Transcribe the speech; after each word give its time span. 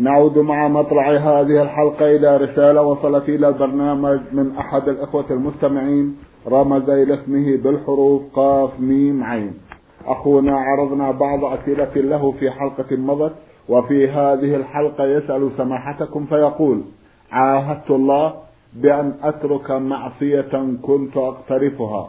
نعود 0.00 0.38
مع 0.38 0.68
مطلع 0.68 1.10
هذه 1.10 1.62
الحلقة 1.62 2.06
إلى 2.16 2.36
رسالة 2.36 2.82
وصلت 2.82 3.28
إلى 3.28 3.48
البرنامج 3.48 4.20
من 4.32 4.56
أحد 4.56 4.88
الإخوة 4.88 5.24
المستمعين 5.30 6.16
رمز 6.48 6.90
إلى 6.90 7.14
اسمه 7.14 7.56
بالحروف 7.56 8.22
قاف 8.34 8.80
ميم 8.80 9.24
عين. 9.24 9.54
أخونا 10.06 10.52
عرضنا 10.52 11.10
بعض 11.10 11.44
أسئلة 11.44 11.94
له 11.94 12.32
في 12.32 12.50
حلقة 12.50 12.96
مضت 12.96 13.32
وفي 13.68 14.08
هذه 14.08 14.56
الحلقة 14.56 15.04
يسأل 15.04 15.52
سماحتكم 15.56 16.26
فيقول 16.26 16.82
عاهدت 17.30 17.90
الله 17.90 18.34
بأن 18.74 19.14
أترك 19.22 19.70
معصية 19.70 20.76
كنت 20.82 21.16
أقترفها 21.16 22.08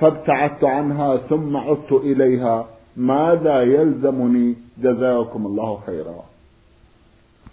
فابتعدت 0.00 0.64
عنها 0.64 1.16
ثم 1.16 1.56
عدت 1.56 1.92
إليها 1.92 2.66
ماذا 2.96 3.62
يلزمني؟ 3.62 4.56
جزاكم 4.78 5.46
الله 5.46 5.78
خيرا. 5.86 6.29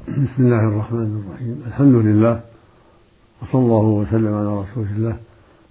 بسم 0.06 0.44
الله 0.44 0.68
الرحمن 0.68 1.24
الرحيم. 1.24 1.64
الحمد 1.68 1.96
لله 1.96 2.42
وصلى 3.42 3.62
الله 3.62 3.86
وسلم 3.86 4.34
على 4.34 4.60
رسول 4.60 4.86
الله 4.96 5.18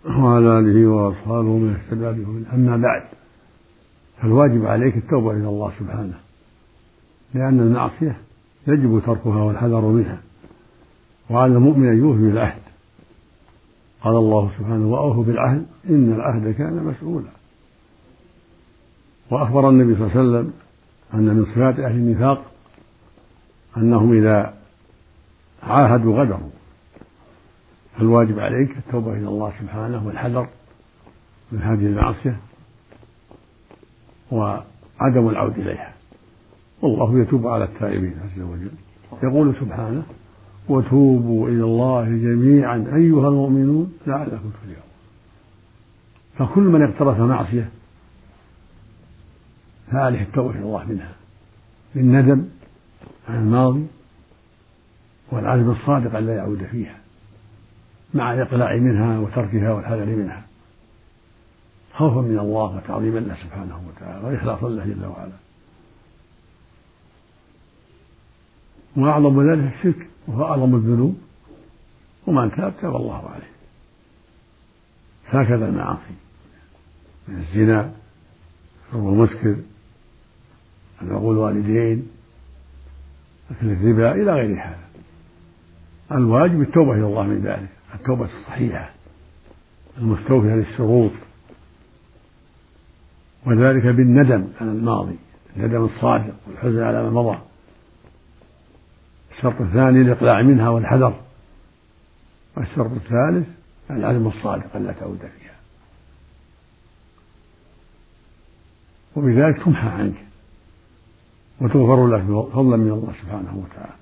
وعلى 0.05 0.59
آله 0.59 0.87
وأصحابه 0.87 1.59
من 1.59 1.75
اهتدى 1.75 2.23
به 2.23 2.55
أما 2.55 2.77
بعد 2.77 3.03
فالواجب 4.23 4.67
عليك 4.67 4.97
التوبة 4.97 5.31
إلى 5.31 5.49
الله 5.49 5.73
سبحانه 5.79 6.19
لأن 7.35 7.61
المعصية 7.61 8.17
يجب 8.67 9.03
تركها 9.07 9.43
والحذر 9.43 9.81
منها 9.81 10.21
وعلى 11.31 11.53
المؤمن 11.53 11.89
أن 11.89 11.99
يوفي 11.99 12.23
بالعهد. 12.23 12.63
قال 14.03 14.17
الله 14.17 14.51
سبحانه 14.59 14.87
وأوفوا 14.87 15.25
بالعهد 15.25 15.67
إن 15.91 16.13
العهد 16.13 16.55
كان 16.55 16.85
مسؤولا. 16.85 17.31
وأخبر 19.31 19.69
النبي 19.71 19.95
صلى 19.95 20.07
الله 20.07 20.17
عليه 20.17 20.21
وسلم 20.21 20.53
أن 21.15 21.37
من 21.37 21.45
صفات 21.45 21.79
أهل 21.79 21.95
النفاق 21.95 22.56
أنهم 23.77 24.13
إذا 24.13 24.55
عاهدوا 25.63 26.21
غدروا. 26.21 26.51
فالواجب 27.97 28.39
عليك 28.39 28.77
التوبة 28.77 29.13
إلى 29.13 29.29
الله 29.29 29.53
سبحانه 29.61 30.07
والحذر 30.07 30.49
من 31.53 31.63
هذه 31.63 31.87
المعصية 31.87 32.37
وعدم 34.31 35.29
العود 35.29 35.59
إليها. 35.59 35.93
والله 36.83 37.21
يتوب 37.21 37.47
على 37.47 37.65
التائبين 37.65 38.15
عز 38.25 38.41
وجل. 38.41 38.71
يقول 39.23 39.55
سبحانه 39.61 40.03
وتوبوا 40.69 41.49
إلى 41.49 41.65
الله 41.65 42.05
جميعا 42.05 42.77
أيها 42.77 43.29
المؤمنون 43.29 43.93
لعلكم 44.07 44.51
تفلحون. 44.51 44.87
فكل 46.39 46.63
من 46.63 46.83
اقترف 46.83 47.21
معصية 47.21 47.69
فعليه 49.93 50.23
التوبة 50.23 50.51
إلى 50.51 50.63
الله 50.63 50.85
منها. 50.85 51.13
بالندم 51.95 52.45
عن 53.29 53.37
الماضي 53.37 53.87
والعزم 55.33 55.71
الصادق 55.71 56.17
أن 56.17 56.27
لا 56.27 56.37
يعود 56.37 56.65
فيها 56.65 56.99
مع 58.15 58.35
الإقلاع 58.35 58.77
منها 58.77 59.19
وتركها 59.19 59.73
والحذر 59.73 60.07
منها. 60.07 60.47
خوفا 61.95 62.21
من 62.21 62.39
الله 62.39 62.77
وتعظيما 62.77 63.19
له 63.19 63.35
سبحانه 63.35 63.81
وتعالى 63.89 64.27
وإخلاصا 64.27 64.69
له 64.69 64.85
جل 64.85 65.07
وعلا. 65.07 65.37
وأعظم 68.97 69.51
ذلك 69.51 69.73
الشرك 69.75 70.07
وهو 70.29 70.45
أعظم 70.45 70.75
الذنوب. 70.75 71.19
ومن 72.27 72.51
تاب 72.51 72.75
تاب 72.81 72.97
الله 72.97 73.29
عليه 73.29 73.51
هكذا 75.27 75.69
المعاصي 75.69 76.15
من 77.29 77.37
الزنا 77.37 77.93
شرب 78.93 79.09
المسكر 79.09 79.57
عقوق 81.03 81.31
الوالدين 81.31 82.09
أكل 83.51 83.67
الربا 83.67 84.13
إلى 84.13 84.33
غير 84.33 84.63
هذا. 84.63 84.87
الواجب 86.13 86.61
التوبة 86.61 86.93
إلى 86.93 87.07
الله 87.07 87.23
من 87.23 87.43
ذلك 87.43 87.69
التوبة 87.95 88.25
الصحيحة 88.25 88.91
المستوفية 89.99 90.55
للشروط 90.55 91.13
وذلك 93.47 93.87
بالندم 93.87 94.49
على 94.61 94.71
الماضي 94.71 95.17
الندم 95.57 95.85
الصادق 95.85 96.35
والحزن 96.47 96.83
على 96.83 97.03
ما 97.03 97.11
مضى. 97.11 97.39
الشرط 99.37 99.61
الثاني 99.61 100.01
الإقلاع 100.01 100.43
منها 100.43 100.69
والحذر. 100.69 101.21
والشرط 102.57 102.91
الثالث 102.91 103.49
العزم 103.91 104.27
الصادق 104.27 104.77
ألا 104.77 104.93
تعود 104.93 105.19
فيها. 105.19 105.57
وبذلك 109.17 109.65
تمحى 109.65 109.89
عنك. 109.89 110.26
وتغفر 111.61 112.07
لك 112.07 112.21
فضلا 112.53 112.77
من 112.77 112.91
الله 112.91 113.13
سبحانه 113.23 113.65
وتعالى. 113.65 113.97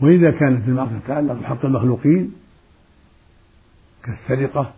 وإذا 0.00 0.30
كانت 0.30 0.68
المعصية 0.68 0.98
تتعلق 0.98 1.32
بحق 1.32 1.64
المخلوقين 1.64 2.34
كالسرقة 4.02 4.74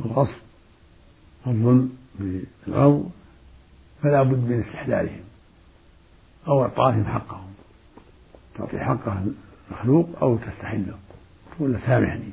والغصب 0.00 0.40
والظلم 1.46 1.96
بالعرض 2.18 3.10
فلا 4.02 4.22
بد 4.22 4.38
من 4.38 4.60
استحلالهم 4.60 5.24
أو 6.48 6.62
إعطائهم 6.62 7.04
حقهم. 7.04 7.54
تعطي 8.54 8.78
حقه 8.78 9.26
المخلوق 9.70 10.08
أو 10.22 10.36
تستحله 10.36 10.98
تقول 11.56 11.72
له 11.72 11.78
سامحني 11.86 12.32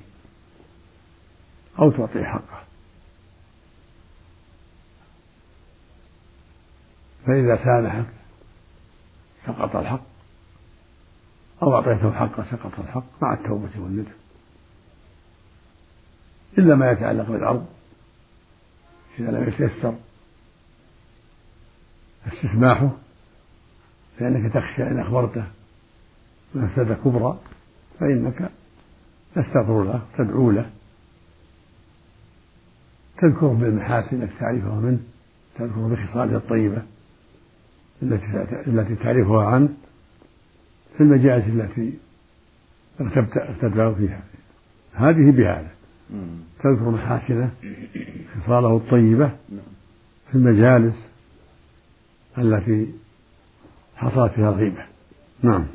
أو 1.79 1.91
تعطيه 1.91 2.23
حقه. 2.23 2.70
فإذا 7.31 7.57
سامحك 7.65 8.05
سقط 9.45 9.75
الحق. 9.75 10.03
أو 11.63 11.75
أعطيته 11.75 12.11
حقه 12.11 12.45
سقط 12.51 12.79
الحق 12.79 13.03
مع 13.21 13.33
التوبة 13.33 13.69
والندم. 13.79 14.11
إلا 16.57 16.75
ما 16.75 16.91
يتعلق 16.91 17.31
بالأرض. 17.31 17.65
إذا 19.19 19.31
لم 19.31 19.47
يتيسر 19.49 19.95
استسماحه 22.27 22.91
لأنك 24.19 24.53
تخشى 24.53 24.83
إن 24.83 24.99
أخبرته 24.99 25.43
مفسدة 26.55 26.95
كبرى 26.95 27.39
فإنك 27.99 28.51
تستغفر 29.35 29.83
له 29.83 30.01
تدعو 30.17 30.51
له. 30.51 30.69
تذكره 33.17 33.53
بالمحاسن 33.53 34.23
التي 34.23 34.39
تعرفها 34.39 34.79
منه 34.79 34.99
تذكره 35.55 35.87
بخصاله 35.87 36.37
الطيبة. 36.37 36.81
التي 38.03 38.95
تعرفها 38.95 39.45
عنه 39.45 39.69
في 40.97 41.03
المجالس 41.03 41.45
التي 41.47 41.93
ارتداه 43.37 43.93
فيها. 43.93 44.21
هذه 44.93 45.31
بهذا. 45.31 45.71
تذكر 46.63 46.89
محاسنه 46.89 47.49
خصاله 48.35 48.77
الطيبة 48.77 49.31
في 50.29 50.35
المجالس 50.35 51.07
التي 52.37 52.87
حصلت 53.95 54.31
فيها 54.31 54.49
الغيبة. 54.49 54.83
نعم. 55.43 55.65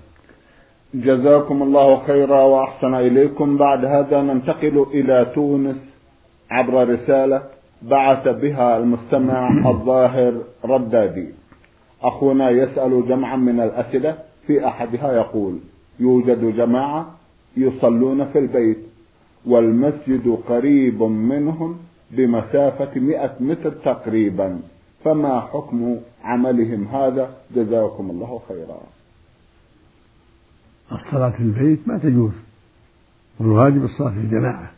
جزاكم 0.94 1.62
الله 1.62 2.06
خيرا 2.06 2.42
وأحسن 2.42 2.94
إليكم. 2.94 3.56
بعد 3.56 3.84
هذا 3.84 4.22
ننتقل 4.22 4.86
إلى 4.94 5.32
تونس 5.34 5.76
عبر 6.50 6.88
رسالة 6.88 7.42
بعث 7.82 8.28
بها 8.28 8.78
المستمع 8.78 9.70
الظاهر 9.70 10.42
ردادي. 10.64 11.28
أخونا 12.02 12.50
يسأل 12.50 13.08
جمعا 13.08 13.36
من 13.36 13.60
الأسئلة 13.60 14.18
في 14.46 14.66
أحدها 14.68 15.12
يقول 15.12 15.58
يوجد 16.00 16.56
جماعة 16.56 17.14
يصلون 17.56 18.24
في 18.24 18.38
البيت 18.38 18.78
والمسجد 19.46 20.38
قريب 20.48 21.02
منهم 21.02 21.78
بمسافة 22.10 23.00
مئة 23.00 23.36
متر 23.40 23.70
تقريبا 23.70 24.60
فما 25.04 25.40
حكم 25.40 25.96
عملهم 26.24 26.88
هذا؟ 26.88 27.36
جزاكم 27.54 28.10
الله 28.10 28.40
خيرا. 28.48 28.80
الصلاة 30.92 31.30
في 31.30 31.40
البيت 31.40 31.88
ما 31.88 31.98
تجوز 31.98 32.32
والواجب 33.40 33.84
الصلاة 33.84 34.10
في 34.10 34.20
الجماعة 34.20 34.70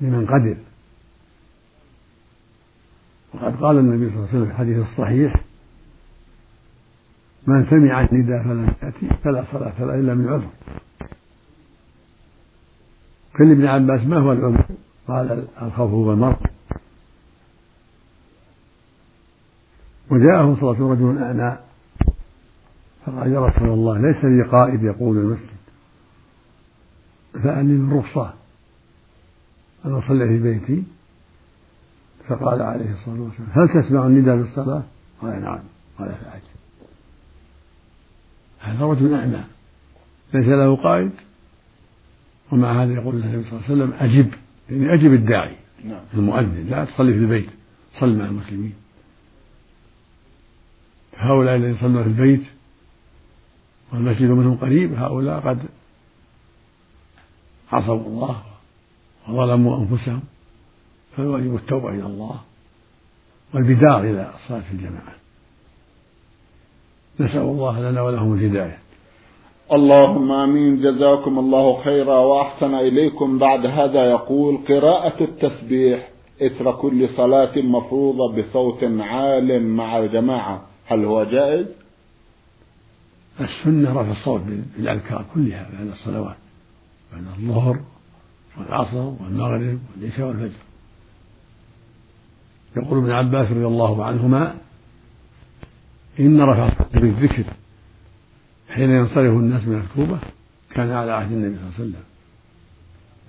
لمن 0.00 0.26
قدر. 0.26 0.56
وقد 3.34 3.56
قال 3.56 3.78
النبي 3.78 4.10
صلى 4.10 4.16
الله 4.16 4.28
عليه 4.28 4.38
وسلم 4.38 4.44
في 4.44 4.50
الحديث 4.50 4.78
الصحيح 4.78 5.43
من 7.46 7.66
سمع 7.66 8.00
النداء 8.00 8.42
فلم 8.42 8.74
يأتي 8.82 9.16
فلا 9.24 9.44
صلاة 9.52 9.84
له 9.84 9.94
إلا 9.94 10.14
من 10.14 10.28
عذر. 10.28 10.48
كل 13.36 13.52
ابن 13.52 13.66
عباس 13.66 14.06
ما 14.06 14.18
هو 14.18 14.32
العذر؟ 14.32 14.64
قال 15.08 15.46
الخوف 15.62 15.90
هو 15.90 16.12
المرض 16.12 16.36
وجاءه 20.10 20.64
وسلم 20.64 20.90
رجل 20.90 21.22
أعنى 21.22 21.56
فقال 23.06 23.32
يا 23.32 23.46
رسول 23.46 23.68
الله 23.68 23.98
ليس 23.98 24.24
لي 24.24 24.42
قائد 24.42 24.82
يقول 24.82 25.18
المسجد 25.18 25.54
فأني 27.32 27.72
من 27.72 27.98
رخصة 27.98 28.34
أن 29.84 29.94
أصلي 29.94 30.28
في 30.28 30.38
بيتي. 30.38 30.84
فقال 32.28 32.62
عليه 32.62 32.92
الصلاة 32.92 33.20
والسلام 33.20 33.48
هل 33.52 33.68
تسمع 33.68 34.06
النداء 34.06 34.36
بالصلاة؟ 34.36 34.82
قال 35.22 35.42
نعم. 35.42 35.58
قال 35.98 36.08
فأجب 36.08 36.53
هذا 38.64 38.84
رجل 38.84 39.14
أعمى 39.14 39.44
ليس 40.34 40.46
له 40.46 40.76
قائد. 40.76 41.10
ومع 42.52 42.82
هذا 42.82 42.92
يقول 42.92 43.14
النبي 43.14 43.44
صلى 43.44 43.52
الله 43.52 43.64
عليه 43.64 43.74
وسلم 43.74 43.92
أجب. 44.00 44.32
يعني 44.70 44.94
أجب 44.94 45.12
الداعي. 45.12 45.56
نعم. 45.84 46.00
المؤذن. 46.14 46.66
لا 46.70 46.84
تصلي 46.84 47.12
في 47.12 47.18
البيت. 47.18 47.50
صل 48.00 48.18
مع 48.18 48.24
المسلمين. 48.24 48.74
هؤلاء 51.16 51.56
الذين 51.56 51.74
يصلون 51.74 52.02
في 52.02 52.08
البيت 52.08 52.44
والمسجد 53.92 54.30
منهم 54.30 54.56
قريب 54.56 54.94
هؤلاء 54.94 55.40
قد 55.40 55.58
عصوا 57.72 58.06
الله 58.06 58.42
وظلموا 59.28 59.78
أنفسهم 59.78 60.22
فالواجب 61.16 61.54
التوبة 61.54 61.88
إلى 61.88 62.06
الله 62.06 62.40
والبدار 63.54 64.00
إلى 64.00 64.34
الصلاة 64.34 64.60
في 64.60 64.72
الجماعة. 64.72 65.23
نسأل 67.20 67.40
الله 67.40 67.80
لنا 67.80 68.02
ولهم 68.02 68.34
الهداية. 68.34 68.78
اللهم 69.72 70.32
آمين. 70.32 70.82
جزاكم 70.82 71.38
الله 71.38 71.82
خيرا 71.82 72.18
وأحسن 72.18 72.74
إليكم. 72.74 73.38
بعد 73.38 73.66
هذا 73.66 74.04
يقول 74.04 74.58
قراءة 74.68 75.24
التسبيح 75.24 76.08
إثر 76.42 76.72
كل 76.72 77.08
صلاة 77.16 77.58
مفروضة 77.58 78.36
بصوت 78.36 78.84
عال 78.84 79.66
مع 79.66 79.98
الجماعة. 79.98 80.62
هل 80.86 81.04
هو 81.04 81.24
جائز؟ 81.24 81.66
السنة 83.40 84.00
رفع 84.00 84.10
الصوت 84.10 84.40
بالأذكار 84.76 85.24
كلها 85.34 85.68
بعد 85.72 85.86
الصلوات 85.86 86.36
بعد 87.12 87.22
الظهر 87.38 87.78
والعصر 88.58 88.96
والمغرب 88.96 89.78
والعشاء 89.96 90.26
والفجر. 90.26 90.58
يقول 92.76 92.98
ابن 92.98 93.10
عباس 93.10 93.50
رضي 93.50 93.66
الله 93.66 94.04
عنهما 94.04 94.54
إن 96.20 96.40
رفع 96.40 96.68
الصوت 96.68 96.98
بالذكر 96.98 97.44
حين 98.68 98.90
ينصرف 98.90 99.32
الناس 99.32 99.64
من 99.68 99.80
الكوبة 99.80 100.18
كان 100.70 100.90
على 100.90 101.12
عهد 101.12 101.32
النبي 101.32 101.56
صلى 101.56 101.64
الله 101.64 101.74
عليه 101.74 101.84
وسلم. 101.84 102.02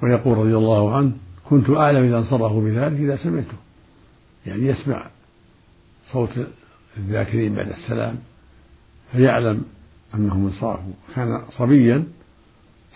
ويقول 0.04 0.38
رضي 0.38 0.58
الله 0.58 0.96
عنه 0.98 1.12
كنت 1.50 1.70
أعلم 1.70 2.04
إذا 2.04 2.18
انصرفوا 2.18 2.64
بذلك 2.64 3.00
إذا 3.00 3.16
سمعته. 3.16 3.58
يعني 4.46 4.68
يسمع 4.68 5.10
صوت 6.12 6.30
الذاكرين 6.98 7.56
بعد 7.56 7.68
السلام 7.68 8.20
فيعلم 9.12 9.66
أنهم 10.16 10.46
انصرفوا. 10.46 10.94
كان 11.16 11.46
صبيا 11.50 12.04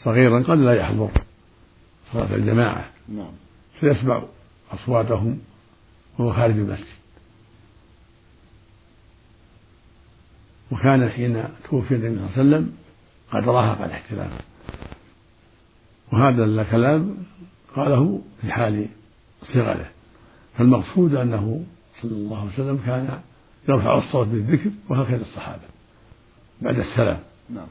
صغيرا 0.04 0.44
قد 0.44 0.58
لا 0.58 0.74
يحضر 0.74 1.12
صلاة 2.14 2.36
الجماعة. 2.36 2.86
نعم. 3.10 3.32
فيسمع 3.80 4.24
أصواتهم 4.72 5.40
وهو 6.18 6.34
خارج 6.34 6.58
المسجد. 6.58 6.99
وكان 10.72 11.10
حين 11.10 11.44
توفي 11.70 11.96
النبي 11.96 12.16
صلى 12.16 12.16
الله 12.16 12.32
عليه 12.38 12.42
وسلم 12.42 12.74
قد 13.32 13.50
راهق 13.50 13.82
الاحتلام 13.82 14.30
وهذا 16.14 16.44
الكلام 16.44 17.18
قاله 17.76 18.22
في 18.42 18.52
حال 18.52 18.88
صغره. 19.44 19.90
فالمقصود 20.58 21.16
أنه 21.16 21.64
صلى 22.02 22.12
الله 22.12 22.40
عليه 22.40 22.54
وسلم 22.54 22.80
كان 22.86 23.20
يرفع 23.70 23.98
الصوت 23.98 24.28
بالذكر 24.28 24.70
وهكذا 24.90 25.22
الصحابة 25.22 25.62
بعد 26.62 26.80
السلام. 26.80 27.20
نعم. 27.50 27.68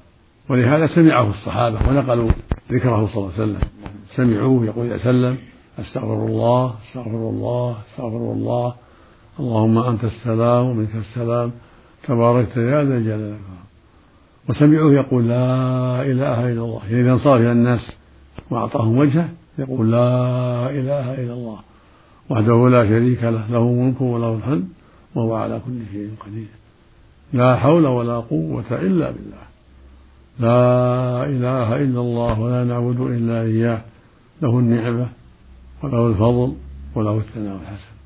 ولهذا 0.49 0.87
سمعه 0.87 1.31
الصحابة 1.31 1.89
ونقلوا 1.89 2.31
ذكره 2.73 3.06
صلى 3.06 3.17
الله 3.17 3.33
عليه 3.33 3.43
وسلم. 3.43 3.61
سمعوه 4.17 4.67
يقول 4.67 4.87
إذا 4.87 4.99
سلم 5.05 5.39
أستغفر 5.79 6.27
الله 6.27 6.77
أستغفر 6.89 7.11
الله 7.11 7.79
أستغفر 7.91 8.33
الله. 8.33 8.75
اللهم 9.41 9.79
أنت 9.79 10.05
السلام 10.05 10.67
ومنك 10.67 10.95
السلام 10.95 11.53
تباركت 12.06 12.56
يا 12.56 12.85
ذا 12.85 12.97
الجلال 12.97 13.37
وسمعوه 14.49 14.93
يقول 14.93 15.29
لا 15.29 16.03
إله 16.03 16.53
إلا 16.53 16.65
الله. 16.65 16.81
يعني 16.91 17.00
إذا 17.03 17.12
انصرف 17.12 17.41
إلى 17.41 17.53
الناس 17.53 17.93
وأعطاهم 18.50 18.99
وجهه 18.99 19.29
يقول 19.59 19.93
لا 19.93 20.71
إله 20.71 21.15
إلا 21.15 21.33
الله. 21.33 21.59
وحده 22.31 22.69
لا 22.69 22.89
شريك 22.89 23.23
له 23.23 23.45
له 23.50 23.59
الملك 23.59 24.00
وله 24.00 24.35
الحمد 24.35 24.69
وهو 25.15 25.35
على 25.35 25.61
كل 25.67 25.79
شيء 25.93 26.11
قدير. 26.27 26.47
لا 27.33 27.56
حول 27.56 27.87
ولا 27.87 28.17
قوة 28.17 28.71
إلا 28.71 29.11
بالله. 29.11 29.45
لا 30.39 31.25
إله 31.25 31.77
إلا 31.77 32.00
الله 32.00 32.41
ولا 32.41 32.65
نعبد 32.65 33.00
إلا 33.00 33.43
إياه. 33.43 33.81
له 34.43 34.59
النعمة 34.59 35.06
وله 35.83 36.06
الفضل 36.06 36.55
وله 36.95 37.17
الثناء 37.17 37.56
الحسن. 37.56 37.98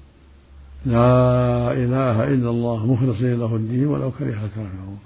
لا 0.86 1.72
إله 1.72 2.24
إلا 2.24 2.50
الله 2.50 2.86
مخلصين 2.86 3.38
له 3.40 3.56
الدين 3.56 3.86
ولو 3.86 4.10
كره 4.10 4.28
الكافرون 4.28 4.98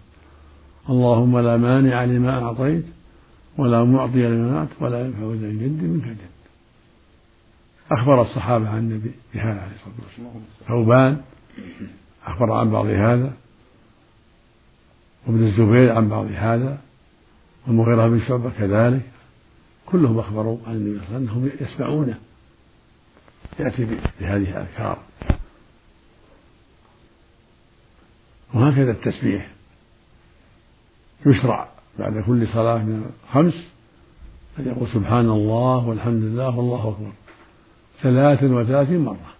اللهم 0.90 1.38
لا 1.38 1.56
مانع 1.56 2.04
لما 2.04 2.42
أعطيت 2.42 2.84
ولا 3.58 3.84
معطي 3.84 4.28
لما 4.28 4.50
منعت 4.50 4.68
ولا 4.80 5.00
ينفع 5.00 5.20
ذا 5.20 5.46
الجد 5.46 5.82
منك 5.82 6.04
الجد. 6.04 6.36
أخبر 7.90 8.22
الصحابة 8.22 8.68
عن 8.68 8.78
النبي 8.78 9.10
بهذا 9.34 9.60
عليه 9.60 9.74
الصلاة 9.74 9.94
والسلام. 10.02 10.42
ثوبان 10.68 11.20
أخبر 12.26 12.52
عن 12.52 12.70
بعض 12.70 12.86
هذا. 12.86 13.32
وابن 15.26 15.44
الزبير 15.44 15.92
عن 15.92 16.08
بعض 16.08 16.26
هذا. 16.34 16.78
والمغيرة 17.66 18.08
بن 18.08 18.20
شعبة 18.28 18.50
كذلك. 18.58 19.02
كلهم 19.86 20.18
أخبروا 20.18 20.58
عن 20.66 20.74
النبي 20.74 20.98
صلى 21.06 21.16
الله 21.16 21.16
عليه 21.16 21.26
وسلم 21.26 21.50
أنهم 21.50 21.50
يسمعونه. 21.60 22.18
يأتي 23.58 23.84
بهذه 24.20 24.50
الأذكار. 24.50 24.98
وهكذا 28.54 28.90
التسبيح. 28.90 29.50
يشرع 31.26 31.68
بعد 31.98 32.24
كل 32.26 32.48
صلاة 32.48 32.78
من 32.78 33.10
الخمس 33.24 33.68
أن 34.58 34.66
يقول 34.66 34.88
سبحان 34.88 35.30
الله 35.30 35.88
والحمد 35.88 36.22
لله 36.22 36.58
والله 36.58 36.88
أكبر. 36.88 37.12
ثلاث 38.02 38.44
وثلاثين 38.44 39.04
مرة. 39.04 39.30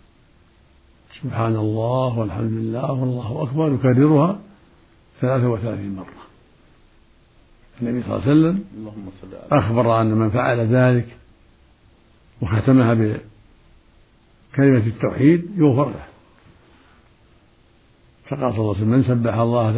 سبحان 1.22 1.56
الله 1.56 2.18
والحمد 2.18 2.52
لله 2.52 2.92
والله 2.92 3.42
أكبر. 3.42 3.74
يكررها 3.74 4.38
ثلاث 5.20 5.44
وثلاثين 5.44 5.96
مرة. 5.96 6.26
النبي 7.82 8.02
صلى 8.02 8.16
الله 8.16 8.22
عليه 8.22 8.32
وسلم 8.32 8.64
أخبر 9.52 10.00
أن 10.00 10.06
من 10.06 10.30
فعل 10.30 10.60
ذلك 10.60 11.16
وختمها 12.42 12.94
بكلمة 12.94 14.86
التوحيد 14.86 15.50
يغفر 15.56 15.90
له. 15.90 16.15
فقال 18.28 18.52
صلى 18.52 18.60
الله 18.60 18.74
عليه 18.74 18.82
وسلم 18.82 18.88
من 18.88 19.02
سبح 19.02 19.34
الله 19.34 19.72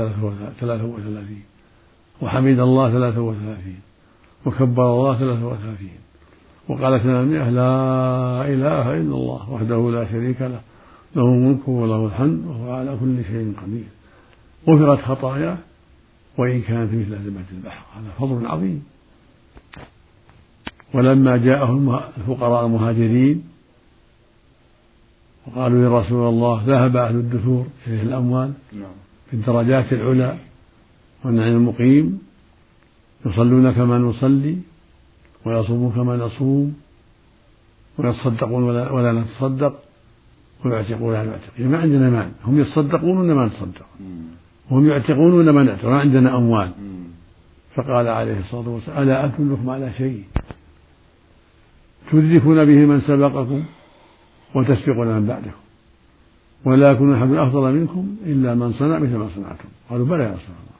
ثلاثة 0.60 0.84
وثلاثين 0.84 1.42
وحمد 2.22 2.58
الله 2.58 2.92
ثلاثة 2.92 3.20
وثلاثين 3.20 3.80
وكبر 4.46 4.92
الله 4.92 5.18
ثلاثة 5.18 5.46
وثلاثين 5.46 5.98
وقال 6.68 7.00
ثمانمائة 7.00 7.50
لا 7.50 7.72
إله 8.54 8.96
إلا 9.00 9.14
الله 9.14 9.50
وحده 9.50 9.90
لا 9.90 10.12
شريك 10.12 10.40
له 10.40 10.60
له 11.16 11.22
الملك 11.22 11.68
وله 11.68 12.06
الحمد 12.06 12.46
وهو 12.46 12.72
على 12.72 12.96
كل 13.00 13.24
شيء 13.24 13.54
قدير. 13.62 13.88
غفرت 14.68 15.04
خطاياه 15.04 15.58
وإن 16.38 16.60
كانت 16.60 16.94
مثل 16.94 17.24
زبدة 17.24 17.44
البحر 17.52 17.84
هذا 17.96 18.10
فضل 18.18 18.46
عظيم. 18.46 18.82
ولما 20.94 21.36
جاءه 21.36 21.72
الفقراء 22.18 22.66
المهاجرين 22.66 23.44
وقالوا 25.48 25.82
يا 25.82 26.00
رسول 26.00 26.28
الله 26.28 26.62
ذهب 26.66 26.96
أهل 26.96 27.14
الدثور 27.14 27.66
إليه 27.86 28.02
الأموال 28.02 28.52
نعم. 28.72 28.90
في 29.30 29.34
الدرجات 29.34 29.92
العلى 29.92 30.38
والنعيم 31.24 31.56
المقيم 31.56 32.18
يصلون 33.26 33.72
كما 33.72 33.98
نصلي 33.98 34.58
ويصومون 35.44 35.92
كما 35.92 36.16
نصوم 36.16 36.74
ويتصدقون 37.98 38.62
ولا, 38.62 38.90
ولا 38.92 39.12
نتصدق 39.12 39.74
ويعتقون 40.64 41.08
ولا 41.08 41.24
نعتق 41.24 41.60
ما 41.60 41.78
عندنا 41.78 42.10
مال 42.10 42.30
هم 42.44 42.60
يتصدقون 42.60 43.18
ولا 43.18 43.34
ما 43.34 43.46
نتصدق؟ 43.46 43.86
وهم 44.70 44.88
يعتقون 44.88 45.32
ولا 45.32 45.52
ما 45.52 45.62
نعتق 45.62 45.84
ما 45.84 45.98
عندنا 45.98 46.36
أموال. 46.36 46.70
فقال 47.74 48.08
عليه 48.08 48.38
الصلاة 48.40 48.68
والسلام 48.68 49.02
ألا 49.02 49.24
أدلكم 49.24 49.70
على 49.70 49.92
شيء؟ 49.92 50.24
تدركون 52.10 52.64
به 52.64 52.86
من 52.86 53.00
سبقكم؟ 53.00 53.64
وتسبقون 54.54 55.06
من 55.06 55.26
بعدكم 55.26 55.60
ولا 56.64 56.90
يكون 56.90 57.14
أحد 57.14 57.32
أفضل 57.32 57.74
منكم 57.74 58.16
إلا 58.26 58.54
من 58.54 58.72
صنع 58.72 58.98
مثل 58.98 59.16
ما 59.16 59.28
صنعتم. 59.34 59.68
قالوا 59.90 60.06
بلى 60.06 60.24
يا 60.24 60.28
رسول 60.28 60.44
الله. 60.44 60.78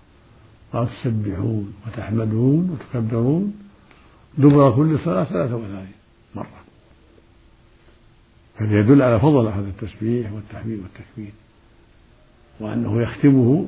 قال 0.73 0.89
تسبحون 0.89 1.75
وتحمدون 1.87 2.71
وتكبرون 2.71 3.55
دبر 4.39 4.77
كل 4.77 4.99
صلاة 5.05 5.25
ثلاثة 5.25 5.57
وثلاثين 5.57 5.93
مرة. 6.35 6.61
هذا 8.57 8.79
يدل 8.79 9.03
على 9.03 9.21
فضل 9.21 9.47
هذا 9.47 9.69
التسبيح 9.69 10.33
والتحميد 10.33 10.81
والتكبير. 10.83 11.33
وأنه 12.61 13.03
يختمه 13.03 13.67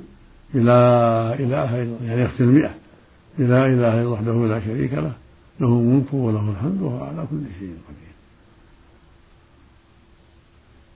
بلا 0.54 1.34
إله 1.34 1.82
إلا 1.82 1.82
الله. 1.82 2.06
يعني 2.06 2.22
يختم 2.22 2.44
المئة. 2.44 2.74
بلا 3.38 3.66
إله 3.66 3.72
إلا 3.72 4.02
الله 4.02 4.08
وحده 4.08 4.46
لا 4.46 4.60
شريك 4.60 4.92
له. 4.92 5.12
له 5.60 5.68
الملك 5.68 6.14
وله 6.14 6.50
الحمد 6.50 6.82
وهو 6.82 7.04
على 7.04 7.26
كل 7.30 7.42
شيء 7.58 7.74
قدير. 7.88 8.09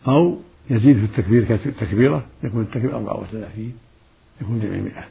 أو 0.08 0.38
يزيد 0.70 0.96
في 0.98 1.04
التكبير 1.04 1.56
تكبيرة 1.56 2.26
يكون 2.44 2.62
التكبير 2.62 2.96
34 2.96 3.72
يكون 4.40 4.60
جميع 4.60 4.80
مئة 4.80 5.04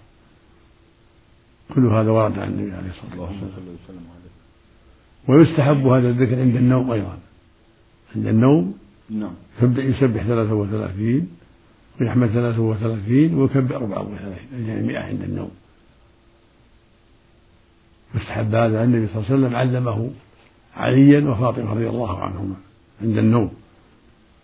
كل 1.75 1.85
هذا 1.85 2.11
ورد 2.11 2.39
عن 2.39 2.49
النبي 2.49 2.71
عليه 2.71 2.89
الصلاة 2.89 3.21
والسلام. 3.21 4.03
ويستحب 5.27 5.87
هذا 5.87 6.09
الذكر 6.09 6.39
عند 6.39 6.55
النوم 6.55 6.91
أيضا. 6.91 7.17
عند 8.15 8.27
النوم 8.27 8.77
نعم. 9.09 9.33
يسبح 9.61 10.23
33 10.23 11.27
ويحمد 12.01 12.27
33 12.27 13.33
ويكبر 13.33 13.75
34 13.75 14.37
الجميع 14.53 14.81
100 14.81 14.99
عند 14.99 15.21
النوم. 15.21 15.51
يستحب 18.15 18.55
هذا 18.55 18.83
النبي 18.83 19.07
صلى 19.07 19.15
الله 19.15 19.25
عليه 19.25 19.35
وسلم 19.35 19.55
علمه 19.55 20.11
عليا 20.75 21.29
وفاطمة 21.29 21.71
رضي 21.71 21.89
الله 21.89 22.19
عنهما 22.19 22.55
عند 23.01 23.17
النوم. 23.17 23.51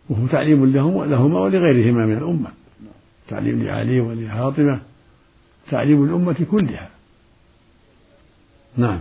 وهو 0.10 0.28
تعليم 0.28 0.66
لهم 0.66 1.04
لهما 1.04 1.40
ولغيرهما 1.40 2.06
من 2.06 2.18
الأمة. 2.18 2.52
تعليم 3.28 3.64
لعلي 3.64 4.00
ولفاطمة 4.00 4.80
تعليم 5.72 6.04
الأمة 6.04 6.46
كلها. 6.52 6.90
نعم. 8.78 9.00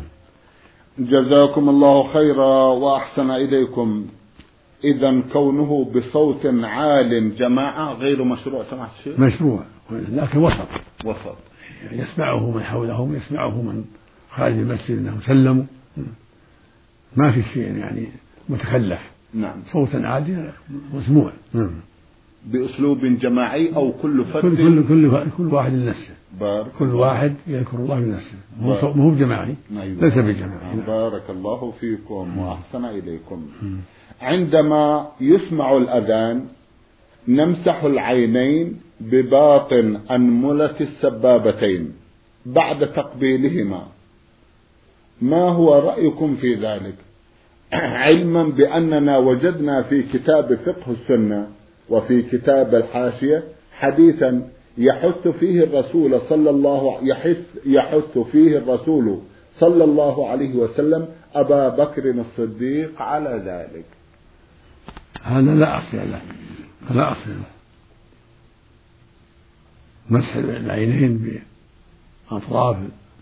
جزاكم 0.98 1.68
الله 1.68 2.12
خيرا 2.12 2.64
وأحسن 2.64 3.30
إليكم. 3.30 4.06
إذا 4.84 5.22
كونه 5.32 5.92
بصوت 5.94 6.46
عال 6.46 7.36
جماعة 7.36 7.92
غير 7.92 8.24
مشروع 8.24 8.64
سمعت 8.70 8.90
الشيخ؟ 8.98 9.20
مشروع 9.20 9.62
لكن 9.90 10.38
وسط. 10.38 10.68
وسط. 11.04 11.36
يسمعه 11.92 12.50
من 12.50 12.62
حولهم 12.62 13.16
يسمعه 13.16 13.62
من 13.62 13.84
خارج 14.30 14.52
المسجد 14.52 14.98
أنهم 14.98 15.20
سلموا. 15.20 15.64
ما 17.16 17.32
في 17.32 17.42
شيء 17.42 17.76
يعني 17.76 18.08
متكلف 18.48 19.00
نعم. 19.34 19.62
صوتا 19.72 19.96
عاديا 19.96 20.52
مسموع 20.94 21.32
نعم. 21.52 21.70
بأسلوب 22.46 23.04
جماعي 23.04 23.76
أو 23.76 23.92
كل 24.02 24.24
فرد؟ 24.24 24.42
كل 24.42 24.56
كل 24.56 24.88
كل, 24.88 25.30
كل 25.38 25.54
واحد 25.54 25.72
لنفسه. 25.72 26.14
بارك 26.40 26.66
كل 26.78 26.94
واحد 26.94 27.34
يذكر 27.46 27.78
الله 27.78 28.00
بنفسه 28.00 28.38
مو 28.60 28.72
هو 28.72 29.10
بجماعي 29.10 29.54
أيوة. 29.72 30.00
ليس 30.00 30.18
بجماعي. 30.18 30.76
نعم. 30.76 30.86
بارك 30.86 31.30
الله 31.30 31.72
فيكم 31.80 32.38
وأحسن 32.38 32.84
إليكم. 32.84 33.46
عندما 34.20 35.08
يسمع 35.20 35.76
الأذان 35.76 36.44
نمسح 37.28 37.84
العينين 37.84 38.80
بباطن 39.00 40.00
أنملة 40.10 40.80
السبابتين 40.80 41.92
بعد 42.46 42.92
تقبيلهما. 42.92 43.86
ما 45.22 45.42
هو 45.48 45.78
رأيكم 45.78 46.36
في 46.36 46.54
ذلك؟ 46.54 46.94
علما 48.04 48.42
بأننا 48.42 49.18
وجدنا 49.18 49.82
في 49.82 50.02
كتاب 50.02 50.58
فقه 50.66 50.92
السنة 50.92 51.48
وفي 51.88 52.22
كتاب 52.22 52.74
الحاشية 52.74 53.44
حديثا 53.72 54.48
يحث 54.78 55.28
فيه 55.28 55.64
الرسول 55.64 56.20
صلى 56.28 56.50
الله 56.50 56.98
يحث 57.02 57.36
يحث 57.66 58.18
فيه 58.18 58.58
الرسول 58.58 59.20
صلى 59.60 59.84
الله 59.84 60.28
عليه 60.28 60.54
وسلم 60.54 61.08
أبا 61.34 61.68
بكر 61.68 62.10
الصديق 62.10 63.02
على 63.02 63.42
ذلك. 63.46 63.84
هذا 65.22 65.54
لا 65.54 65.78
أصل 65.78 65.96
له. 65.96 66.20
لا 66.90 67.12
أصل 67.12 67.30
له. 67.30 67.58
مسح 70.10 70.36
العينين 70.36 71.42
بأطراف 72.30 72.76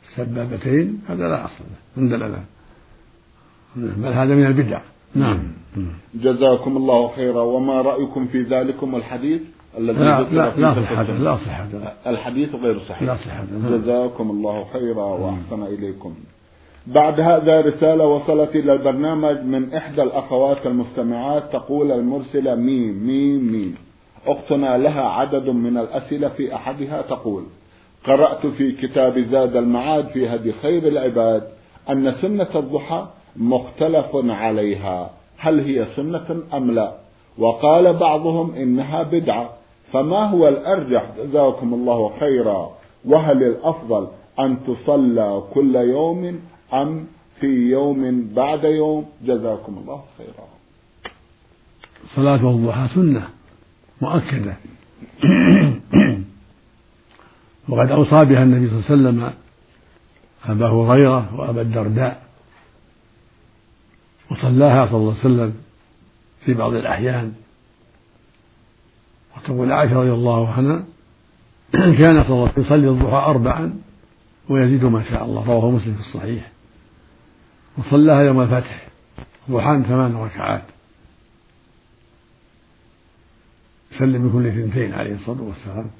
السبابتين 0.08 1.02
هذا 1.08 1.28
لا 1.28 1.44
أصل 1.44 1.64
له. 1.96 2.08
دلالة؟ 2.08 2.44
بل 3.76 4.12
هذا 4.12 4.34
من 4.34 4.46
البدع. 4.46 4.80
نعم. 5.14 5.38
جزاكم 6.14 6.76
الله 6.76 7.08
خيرا. 7.16 7.42
وما 7.42 7.82
رأيكم 7.82 8.26
في 8.26 8.42
ذلكم 8.42 8.96
الحديث 8.96 9.40
الذي 9.78 9.98
لا 9.98 10.22
لا 10.22 10.52
لا 10.56 10.74
صحة 10.74 11.02
لا 11.02 11.36
صحة. 11.36 11.66
الحديث 12.06 12.54
غير 12.54 12.80
صحيح. 12.80 13.02
لا 13.02 13.16
صحة. 13.16 13.44
جزاكم 13.70 14.30
الله 14.30 14.64
خيرا 14.72 15.04
وأحسن 15.04 15.62
إليكم. 15.62 16.14
بعد 16.86 17.20
هذا 17.20 17.60
رسالة 17.60 18.06
وصلت 18.06 18.56
إلى 18.56 18.72
البرنامج 18.72 19.42
من 19.42 19.74
إحدى 19.74 20.02
الأخوات 20.02 20.66
المستمعات 20.66 21.52
تقول 21.52 21.92
المرسلة 21.92 22.54
ميم 22.54 23.06
ميم 23.06 23.52
ميم. 23.52 23.74
أختنا 24.26 24.78
لها 24.78 25.02
عدد 25.02 25.48
من 25.48 25.78
الأسئلة 25.78 26.28
في 26.28 26.54
أحدها 26.54 27.02
تقول 27.02 27.42
قرأت 28.04 28.46
في 28.46 28.72
كتاب 28.72 29.18
زاد 29.18 29.56
المعاد 29.56 30.06
في 30.06 30.28
هدي 30.28 30.52
خير 30.52 30.88
العباد 30.88 31.42
أن 31.90 32.14
سنة 32.22 32.48
الضحى 32.54 33.06
مختلف 33.38 34.06
عليها. 34.14 35.10
هل 35.38 35.60
هي 35.60 35.86
سنة 35.96 36.42
أم 36.54 36.70
لا؟ 36.70 36.96
وقال 37.38 37.92
بعضهم 37.96 38.54
إنها 38.54 39.02
بدعة. 39.02 39.50
فما 39.92 40.24
هو 40.24 40.48
الأرجح؟ 40.48 41.10
جزاكم 41.18 41.74
الله 41.74 42.12
خيرا. 42.20 42.70
وهل 43.04 43.42
الأفضل 43.42 44.08
أن 44.40 44.56
تصلى 44.66 45.42
كل 45.54 45.76
يوم 45.76 46.40
أم 46.74 47.06
في 47.40 47.46
يوم 47.46 48.30
بعد 48.34 48.64
يوم؟ 48.64 49.06
جزاكم 49.24 49.78
الله 49.82 50.02
خيرا. 50.18 50.46
صلاة 52.16 52.50
الضحى 52.50 52.88
سنة 52.94 53.28
مؤكدة. 54.02 54.56
وقد 57.68 57.90
أوصى 57.90 58.24
بها 58.24 58.42
النبي 58.42 58.68
صلى 58.68 58.78
الله 58.78 59.10
عليه 59.10 59.20
وسلم 59.20 59.32
أبا 60.46 60.68
هريرة 60.68 61.40
وأبا 61.40 61.60
الدرداء. 61.60 62.25
وصلاها 64.30 64.86
صلى 64.86 64.96
الله 64.96 65.10
عليه 65.10 65.20
وسلم 65.20 65.54
في 66.44 66.54
بعض 66.54 66.74
الأحيان. 66.74 67.34
وتقول 69.36 69.72
عائشة 69.72 70.00
رضي 70.00 70.12
الله 70.12 70.52
عنها 70.52 70.84
كان 71.98 72.24
صلى 72.24 72.34
الله 72.34 72.42
عليه 72.42 72.52
وسلم 72.52 72.64
يصلي 72.64 72.88
الضحى 72.88 73.30
أربعا 73.30 73.80
ويزيد 74.48 74.84
ما 74.84 75.04
شاء 75.10 75.24
الله 75.24 75.46
رواه 75.46 75.70
مسلم 75.70 75.94
في 75.94 76.00
الصحيح. 76.00 76.50
وصلاها 77.78 78.22
يوم 78.22 78.40
الفتح 78.40 78.88
ضحى 79.50 79.82
ثمان 79.88 80.16
ركعات. 80.16 80.62
سلم 83.98 84.28
بكل 84.28 84.46
اثنتين 84.46 84.92
عليه 84.92 85.14
الصلاة 85.14 85.42
والسلام. 85.42 85.90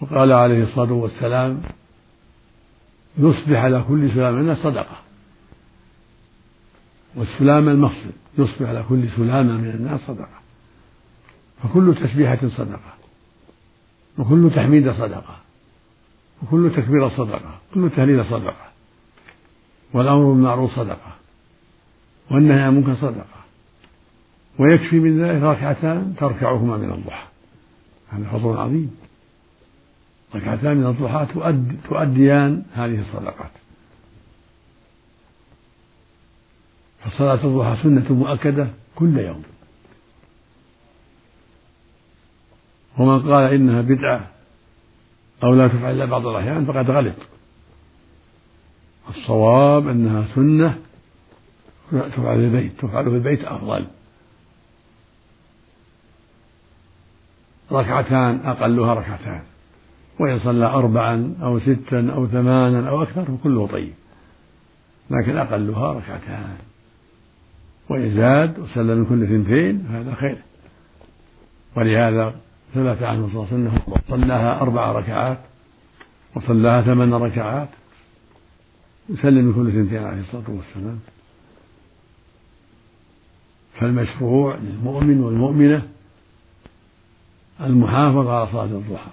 وقال 0.00 0.32
عليه 0.32 0.62
الصلاة 0.62 0.92
والسلام 0.92 1.62
يصبح 3.18 3.58
على 3.58 3.84
كل 3.88 4.10
سلام 4.14 4.34
منا 4.34 4.54
صدقة. 4.54 5.11
والسلام 7.16 7.68
المفصل 7.68 8.10
يصبح 8.38 8.68
على 8.68 8.84
كل 8.88 9.08
سلامة 9.16 9.56
من 9.56 9.70
الناس 9.70 10.00
صدقة. 10.00 10.42
فكل 11.62 11.94
تسبيحة 11.94 12.48
صدقة. 12.48 12.94
وكل 14.18 14.50
تحميد 14.54 14.92
صدقة. 14.92 15.36
وكل 16.42 16.70
تكبيرة 16.76 17.08
صدقة. 17.08 17.58
كل 17.74 17.90
تهليل 17.96 18.24
صدقة. 18.24 18.68
والأمر 19.92 20.32
بالمعروف 20.32 20.76
صدقة. 20.76 21.16
والنهي 22.30 22.60
عن 22.60 22.68
المنكر 22.68 22.94
صدقة. 22.94 23.42
ويكفي 24.58 24.96
من 24.96 25.22
ذلك 25.22 25.42
ركعتان 25.42 26.14
تركعهما 26.18 26.76
من 26.76 26.92
الضحى. 26.92 27.26
هذا 28.10 28.24
فضل 28.32 28.56
عظيم. 28.56 28.96
ركعتان 30.34 30.76
من 30.76 30.86
الضحى 30.86 31.26
تؤدي 31.34 31.76
تؤديان 31.88 32.62
هذه 32.74 33.00
الصدقات. 33.00 33.61
فصلاة 37.04 37.44
الضحى 37.44 37.82
سنة 37.82 38.12
مؤكدة 38.12 38.68
كل 38.94 39.18
يوم. 39.18 39.42
ومن 42.98 43.32
قال 43.32 43.54
إنها 43.54 43.80
بدعة 43.80 44.30
أو 45.44 45.54
لا 45.54 45.68
تفعل 45.68 45.94
إلا 45.94 46.04
بعض 46.04 46.26
الأحيان 46.26 46.64
فقد 46.64 46.90
غلط. 46.90 47.14
الصواب 49.08 49.88
أنها 49.88 50.24
سنة 50.34 50.78
تفعل 51.90 52.36
في 52.38 52.44
البيت 52.44 52.72
تفعل 52.80 53.04
في 53.04 53.16
البيت 53.16 53.44
أفضل. 53.44 53.86
ركعتان 57.72 58.40
أقلها 58.44 58.94
ركعتان 58.94 59.42
وإن 60.20 60.38
صلى 60.38 60.66
أربعا 60.66 61.34
أو 61.42 61.60
ستا 61.60 62.12
أو 62.14 62.26
ثمانا 62.26 62.88
أو 62.88 63.02
أكثر 63.02 63.24
فكله 63.24 63.66
طيب 63.66 63.94
لكن 65.10 65.36
أقلها 65.36 65.92
ركعتان. 65.92 66.56
وإن 67.92 68.14
زاد 68.16 68.58
وسلم 68.58 68.98
من 68.98 69.06
كل 69.06 69.22
اثنتين 69.22 69.86
فهذا 69.88 70.14
خير. 70.14 70.38
ولهذا 71.76 72.34
ثبت 72.74 73.02
عنه 73.02 73.28
صلى 73.28 73.34
الله 73.34 73.48
عليه 73.52 73.54
وسلم 73.54 73.78
صلاها 74.08 74.60
أربع 74.60 74.92
ركعات 74.92 75.38
وصلاها 76.36 76.82
ثمان 76.82 77.14
ركعات 77.14 77.68
يسلم 79.08 79.44
من 79.44 79.54
كل 79.54 79.68
اثنتين 79.68 80.04
عليه 80.04 80.20
الصلاة 80.20 80.44
والسلام. 80.48 81.00
فالمشروع 83.74 84.56
للمؤمن 84.56 85.20
والمؤمنة 85.20 85.88
المحافظة 87.60 88.34
على 88.36 88.46
صلاة 88.52 88.64
الضحى. 88.64 89.10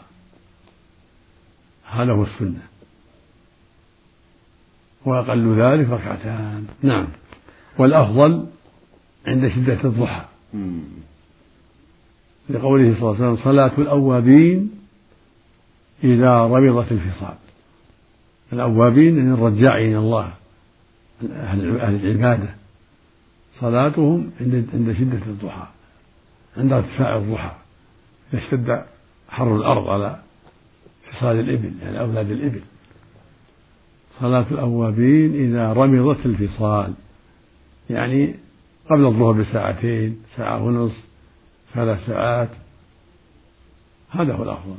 هذا 1.91 2.11
هو 2.11 2.23
السنة. 2.23 2.61
وأقل 5.05 5.61
ذلك 5.61 5.89
ركعتان. 5.89 6.67
نعم. 6.81 7.07
والأفضل 7.77 8.47
عند 9.29 9.47
شدة 9.47 9.79
الضحى. 9.83 10.25
لقوله 12.49 12.93
صلى 12.93 13.01
الله 13.01 13.15
عليه 13.15 13.31
وسلم 13.31 13.43
صلاة 13.43 13.71
الأوابين 13.77 14.71
إذا 16.03 16.43
ربضت 16.43 16.91
الفصال. 16.91 17.35
الأوابين 18.53 19.17
يعني 19.17 19.33
الرجاعين 19.33 19.89
إلى 19.89 19.99
الله 19.99 20.33
أهل 21.31 22.05
العبادة. 22.05 22.49
صلاتهم 23.59 24.31
عند 24.41 24.95
شدة 24.99 25.25
الضحى 25.27 25.67
عند 26.57 26.73
ارتفاع 26.73 27.17
الضحى. 27.17 27.51
إذا 28.33 28.41
اشتد 28.43 28.85
حر 29.29 29.55
الأرض 29.55 29.87
على 29.87 30.19
فصال 31.11 31.39
الإبل 31.39 31.71
يعني 31.81 31.99
أولاد 31.99 32.31
الإبل. 32.31 32.61
صلاة 34.19 34.45
الأوابين 34.51 35.33
إذا 35.33 35.73
رمضت 35.73 36.25
الفصال 36.25 36.93
يعني 37.89 38.35
قبل 38.89 39.05
الظهر 39.05 39.31
بساعتين 39.31 40.21
ساعة 40.37 40.63
ونصف 40.63 41.03
ثلاث 41.73 42.05
ساعات. 42.05 42.49
هذا 44.09 44.33
هو 44.33 44.43
الأفضل. 44.43 44.77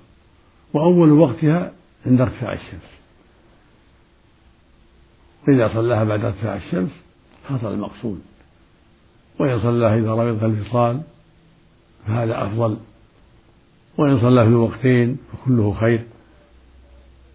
وأول 0.74 1.12
وقتها 1.12 1.72
عند 2.06 2.20
ارتفاع 2.20 2.52
الشمس. 2.52 2.90
وإذا 5.48 5.68
صلاها 5.68 6.04
بعد 6.04 6.24
ارتفاع 6.24 6.56
الشمس 6.56 6.90
حصل 7.48 7.74
المقصود. 7.74 8.20
وإن 9.38 9.60
صلاها 9.60 9.98
إذا 9.98 10.14
رمضت 10.14 10.42
الفصال 10.42 11.00
فهذا 12.06 12.46
أفضل. 12.46 12.76
وإن 13.98 14.20
صلى 14.20 14.44
في 14.44 14.48
الوقتين 14.48 15.18
فكله 15.32 15.74
خير. 15.74 16.04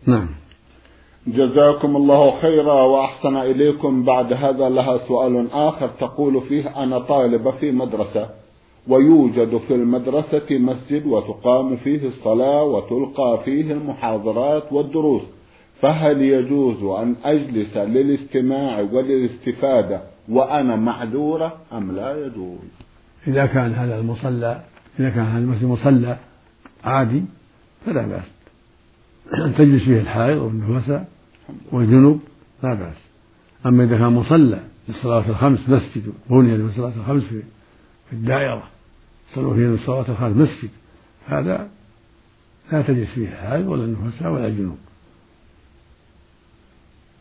نعم. 0.05 0.29
جزاكم 1.27 1.95
الله 1.95 2.39
خيرا 2.41 2.83
وأحسن 2.83 3.37
إليكم 3.37 4.03
بعد 4.03 4.33
هذا 4.33 4.69
لها 4.69 4.97
سؤال 5.07 5.51
آخر 5.51 5.87
تقول 5.87 6.41
فيه 6.41 6.83
أنا 6.83 6.99
طالبة 6.99 7.51
في 7.51 7.71
مدرسة 7.71 8.29
ويوجد 8.87 9.57
في 9.67 9.75
المدرسة 9.75 10.45
مسجد 10.51 11.05
وتقام 11.05 11.75
فيه 11.77 12.07
الصلاة 12.07 12.63
وتلقى 12.63 13.39
فيه 13.45 13.71
المحاضرات 13.71 14.73
والدروس 14.73 15.21
فهل 15.81 16.21
يجوز 16.21 16.83
أن 16.83 17.15
أجلس 17.23 17.77
للاستماع 17.77 18.79
وللاستفادة 18.79 20.01
وأنا 20.29 20.75
معذورة 20.75 21.57
أم 21.73 21.91
لا 21.91 22.25
يجوز؟ 22.25 22.59
إذا 23.27 23.45
كان 23.45 23.73
هذا 23.73 23.99
المصلى 23.99 24.61
إذا 24.99 25.09
كان 25.09 25.23
هذا 25.23 25.39
المسجد 25.39 25.65
مصلى 25.65 26.17
عادي 26.83 27.23
فلا 27.85 28.01
بأس. 28.01 28.35
أن 29.33 29.55
تجلس 29.55 29.83
فيه 29.83 29.99
الحائض 29.99 30.41
والنفساء 30.41 31.14
والجنوب 31.71 32.21
لا 32.63 32.73
بأس. 32.73 32.95
أما 33.65 33.83
إذا 33.83 33.97
كان 33.97 34.13
مصلى 34.13 34.59
للصلاة 34.87 35.29
الخمس 35.29 35.59
مسجد 35.69 36.13
بني 36.29 36.57
للصلاة 36.57 36.93
الخمس 36.97 37.23
في 37.23 38.13
الدائرة 38.13 38.69
يصلوا 39.31 39.53
فيه 39.53 39.67
الصلاة 39.67 40.05
الخمس 40.09 40.37
مسجد 40.37 40.69
هذا 41.27 41.69
لا 42.71 42.81
تجلس 42.81 43.09
فيه 43.09 43.27
الحائض 43.27 43.67
ولا 43.67 43.83
النفساء 43.83 44.31
ولا 44.31 44.47
الجنوب. 44.47 44.77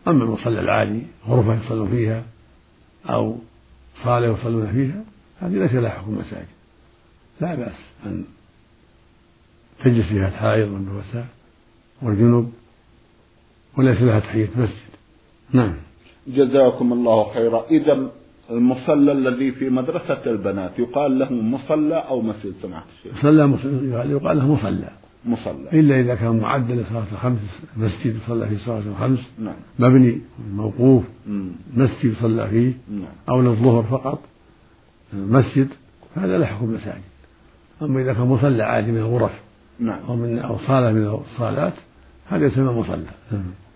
أما 0.09 0.25
المصلى 0.25 0.61
العادي 0.61 1.03
غرفة 1.27 1.65
يصلون 1.65 1.91
فيها 1.91 2.25
أو 3.09 3.39
صالة 4.05 4.39
يصلون 4.39 4.73
فيها 4.73 5.05
هذه 5.41 5.53
ليس 5.53 5.73
لها 5.73 5.91
حكم 5.91 6.19
مساجد 6.19 6.47
لا 7.41 7.55
بأس 7.55 7.77
أن 8.07 8.25
تجلس 9.85 10.07
فيها 10.07 10.29
الحائض 10.29 10.69
والنفساء 10.69 11.27
والجنوب. 12.03 12.53
وليس 13.79 14.03
لها 14.03 14.21
تحية 14.21 14.49
مسجد 14.57 14.95
نعم. 15.53 15.75
جزاكم 16.27 16.93
الله 16.93 17.33
خيرا. 17.35 17.65
إذا 17.71 18.11
المصلى 18.51 19.13
الذي 19.13 19.53
في 19.53 19.71
مدرسة 19.71 20.23
البنات 20.27 20.79
يقال 20.79 21.19
له 21.19 21.33
مصلى 21.33 21.95
أو 21.95 22.23
مسجد 22.23 22.55
سمعت 22.63 22.85
الشيخ. 22.99 23.25
مصلى 23.25 24.11
يقال 24.11 24.39
له 24.39 24.55
مصلى. 24.55 24.89
مصلى. 25.25 25.81
إلا 25.81 26.01
إذا 26.01 26.15
كان 26.15 26.39
معدل 26.39 26.81
لصلاة 26.81 27.05
الخمس 27.13 27.39
مسجد 27.77 28.17
يصلى 28.25 28.49
فيه 28.49 28.57
صلاة 28.57 28.79
الخمس 28.79 29.21
نعم. 29.39 29.55
مبني 29.79 30.21
موقوف 30.53 31.05
مسجد 31.77 32.05
يصلى 32.05 32.49
فيه 32.49 32.73
نعم. 32.91 33.13
أو 33.29 33.43
للظهر 33.43 33.83
فقط 33.83 34.19
مسجد 35.13 35.69
هذا 36.15 36.39
لا 36.39 36.47
حكم 36.47 36.75
مساجد. 36.75 37.03
أما 37.83 38.03
إذا 38.03 38.13
كان 38.13 38.27
مصلى 38.27 38.63
عادي 38.63 38.93
من 38.93 38.99
الغرف 38.99 39.33
نعم. 39.79 40.01
أو 40.09 40.17
من 40.17 40.39
أو 40.39 40.59
صالة 40.59 40.93
من 40.93 41.07
الصالات 41.07 41.75
هذا 42.29 42.47
يسمى 42.47 42.73
مصلى. 42.73 43.07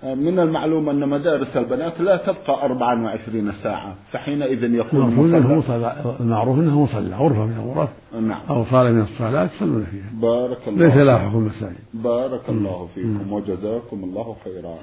من 0.03 0.39
المعلوم 0.39 0.89
أن 0.89 1.09
مدارس 1.09 1.57
البنات 1.57 2.01
لا 2.01 2.17
تبقى 2.17 2.65
24 2.65 3.53
ساعة 3.63 3.95
فحينئذ 4.13 4.75
يكون 4.75 5.03
أنه 5.03 5.59
مصلى. 5.59 6.17
المعروف 6.21 6.59
أنه 6.59 6.83
مصلى 6.83 7.17
غرفة 7.17 7.47
من 7.47 7.57
الغرف 7.57 7.89
نعم. 8.21 8.41
أو 8.51 8.65
صالة 8.65 8.91
من 8.91 9.03
الصالات 9.03 9.51
يصلون 9.57 9.87
فيها. 9.91 10.11
بارك 10.21 10.69
الله 10.69 10.87
ليس 10.87 10.97
لها 10.97 11.19
حكم 11.19 11.47
مساجد. 11.47 11.77
بارك 11.95 12.41
الله 12.49 12.89
فيكم 12.95 13.33
وجزاكم 13.33 14.05
الله 14.05 14.37
خيرا. 14.45 14.75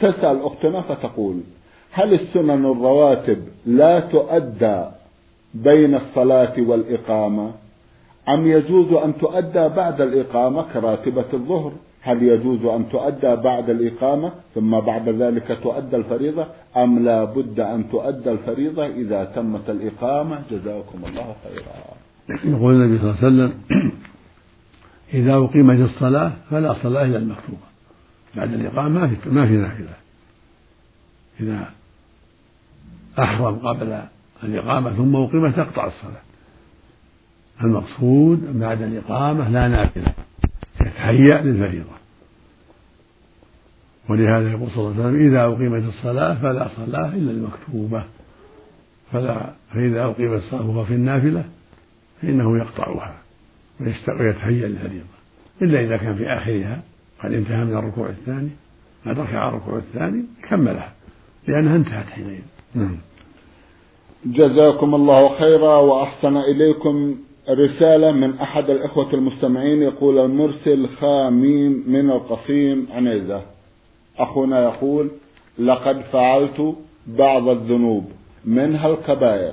تسأل 0.00 0.42
أختنا 0.42 0.80
فتقول 0.80 1.40
هل 1.92 2.14
السنن 2.14 2.64
الرواتب 2.64 3.38
لا 3.66 4.00
تؤدى 4.00 4.84
بين 5.54 5.94
الصلاة 5.94 6.54
والإقامة؟ 6.58 7.50
أم 8.28 8.46
يجوز 8.46 8.92
أن 8.92 9.18
تؤدى 9.18 9.68
بعد 9.68 10.00
الإقامة 10.00 10.64
كراتبة 10.72 11.24
الظهر؟ 11.34 11.72
هل 12.06 12.22
يجوز 12.22 12.64
أن 12.64 12.88
تؤدى 12.88 13.36
بعد 13.36 13.70
الإقامة 13.70 14.32
ثم 14.54 14.80
بعد 14.80 15.08
ذلك 15.08 15.58
تؤدى 15.62 15.96
الفريضة 15.96 16.46
أم 16.76 16.98
لا 16.98 17.24
بد 17.24 17.60
أن 17.60 17.90
تؤدى 17.90 18.30
الفريضة 18.30 18.86
إذا 18.86 19.24
تمت 19.24 19.70
الإقامة؟ 19.70 20.42
جزاكم 20.50 21.04
الله 21.06 21.36
خيرا. 21.44 22.44
يقول 22.44 22.74
النبي 22.74 22.98
صلى 22.98 23.10
الله 23.10 23.16
عليه 23.22 23.26
وسلم 23.26 23.52
إذا 25.20 25.34
أقيمت 25.34 25.90
الصلاة 25.90 26.32
فلا 26.50 26.74
صلاة 26.82 27.04
إلا 27.04 27.18
المكتوبة. 27.18 27.66
بعد 28.36 28.54
الإقامة 28.54 28.88
ما 28.88 29.08
في 29.08 29.30
ما 29.30 29.46
في 29.46 29.52
نافلة. 29.52 29.96
إذا 31.40 31.70
أحرم 33.18 33.54
قبل 33.54 34.00
الإقامة 34.44 34.90
ثم 34.90 35.16
أقيمت 35.16 35.56
تقطع 35.56 35.86
الصلاة. 35.86 36.22
المقصود 37.64 38.58
بعد 38.58 38.82
الإقامة 38.82 39.48
لا 39.48 39.68
نافلة. 39.68 40.25
يتهيأ 41.10 41.42
للفريضة. 41.42 41.96
ولهذا 44.08 44.50
يقول 44.50 44.70
صلى 44.70 44.78
الله 44.78 45.04
عليه 45.04 45.16
وسلم 45.16 45.28
إذا 45.28 45.44
أقيمت 45.44 45.88
الصلاة 45.88 46.34
فلا 46.34 46.68
صلاة 46.76 47.08
إلا 47.08 47.30
المكتوبة. 47.30 48.04
فلا 49.12 49.52
فإذا 49.74 50.04
أقيمت 50.04 50.42
الصلاة 50.42 50.68
وهو 50.68 50.84
في 50.84 50.94
النافلة 50.94 51.44
فإنه 52.22 52.58
يقطعها 52.58 53.16
ويتهيأ 54.08 54.68
للفريضة. 54.68 55.16
إلا 55.62 55.80
إذا 55.80 55.96
كان 55.96 56.14
في 56.14 56.26
آخرها 56.26 56.82
قد 57.24 57.32
انتهى 57.32 57.64
من 57.64 57.76
الركوع 57.76 58.08
الثاني 58.08 58.50
قد 59.06 59.18
ركع 59.18 59.48
الركوع 59.48 59.78
الثاني 59.78 60.24
كملها 60.48 60.92
لأنها 61.48 61.76
انتهت 61.76 62.06
حينئذ. 62.06 62.42
نعم. 62.74 62.96
جزاكم 64.26 64.94
الله 64.94 65.38
خيرا 65.38 65.76
وأحسن 65.76 66.36
إليكم. 66.36 67.16
رسالة 67.50 68.12
من 68.12 68.38
أحد 68.38 68.70
الإخوة 68.70 69.14
المستمعين 69.14 69.82
يقول 69.82 70.18
المرسل 70.18 70.88
خاميم 70.88 71.84
من 71.86 72.10
القصيم 72.10 72.86
عنيزة. 72.92 73.42
أخونا 74.18 74.62
يقول 74.64 75.10
لقد 75.58 76.00
فعلت 76.00 76.74
بعض 77.06 77.48
الذنوب 77.48 78.04
منها 78.44 78.88
الكبائر 78.90 79.52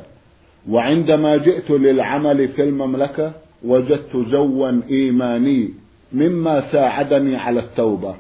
وعندما 0.70 1.38
جئت 1.38 1.72
للعمل 1.72 2.48
في 2.48 2.64
المملكة 2.64 3.34
وجدت 3.66 4.16
جوا 4.16 4.82
إيماني 4.90 5.70
مما 6.14 6.72
ساعدني 6.72 7.36
على 7.36 7.60
التوبة 7.60 8.16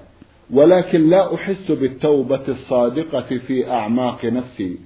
ولكن 0.53 1.09
لا 1.09 1.36
أحس 1.36 1.71
بالتوبة 1.71 2.41
الصادقة 2.47 3.38
في 3.47 3.71
أعماق 3.71 4.25
نفسي 4.25 4.77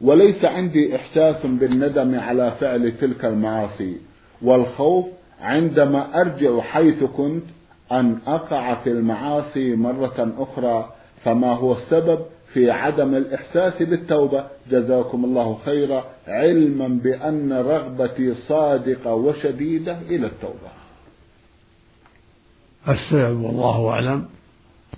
وليس 0.00 0.44
عندي 0.44 0.96
إحساس 0.96 1.46
بالندم 1.46 2.20
على 2.20 2.52
فعل 2.60 2.92
تلك 3.00 3.24
المعاصي. 3.24 3.96
والخوف 4.42 5.06
عندما 5.40 6.20
أرجع 6.20 6.60
حيث 6.60 7.04
كنت 7.04 7.44
أن 7.92 8.18
أقع 8.26 8.74
في 8.74 8.90
المعاصي 8.90 9.76
مرة 9.76 10.32
أخرى 10.38 10.92
فما 11.24 11.54
هو 11.54 11.72
السبب 11.72 12.18
في 12.52 12.70
عدم 12.70 13.14
الإحساس 13.14 13.82
بالتوبة؟ 13.82 14.44
جزاكم 14.70 15.24
الله 15.24 15.58
خيرا. 15.64 16.04
علما 16.26 16.88
بأن 16.88 17.52
رغبتي 17.52 18.34
صادقة 18.34 19.14
وشديدة 19.14 19.98
إلى 19.98 20.26
التوبة. 20.26 20.70
السبب 22.88 23.40
والله 23.40 23.88
أعلم 23.88 24.28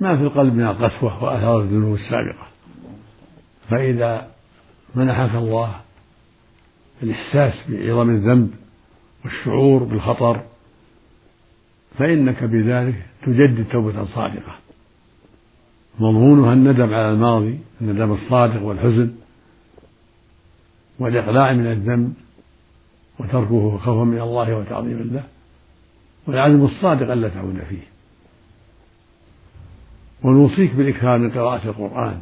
ما 0.00 0.16
في 0.16 0.22
القلب 0.22 0.54
من 0.54 0.66
القسوة 0.66 1.24
وآثار 1.24 1.60
الذنوب 1.60 1.94
السابقة. 1.94 2.46
فإذا 3.70 4.30
منحك 4.94 5.34
الله 5.34 5.74
الإحساس 7.02 7.54
بعظم 7.68 8.10
الذنب 8.10 8.50
والشعور 9.24 9.84
بالخطر 9.84 10.40
فإنك 11.98 12.44
بذلك 12.44 13.06
تجدد 13.22 13.66
توبة 13.70 14.04
صادقة. 14.04 14.52
مضمونها 16.00 16.52
الندم 16.52 16.94
على 16.94 17.10
الماضي 17.10 17.58
الندم 17.80 18.12
الصادق 18.12 18.62
والحزن 18.62 19.14
والإقلاع 20.98 21.52
من 21.52 21.66
الذنب 21.66 22.14
وتركه 23.18 23.78
خوفا 23.78 24.04
من 24.04 24.20
الله 24.20 24.56
وتعظيما 24.56 25.02
له 25.02 25.24
والعزم 26.26 26.64
الصادق 26.64 27.12
ألا 27.12 27.28
تعود 27.28 27.62
فيه. 27.68 27.90
ونوصيك 30.22 30.74
بالإكثار 30.74 31.18
من 31.18 31.30
قراءة 31.30 31.68
القرآن 31.68 32.20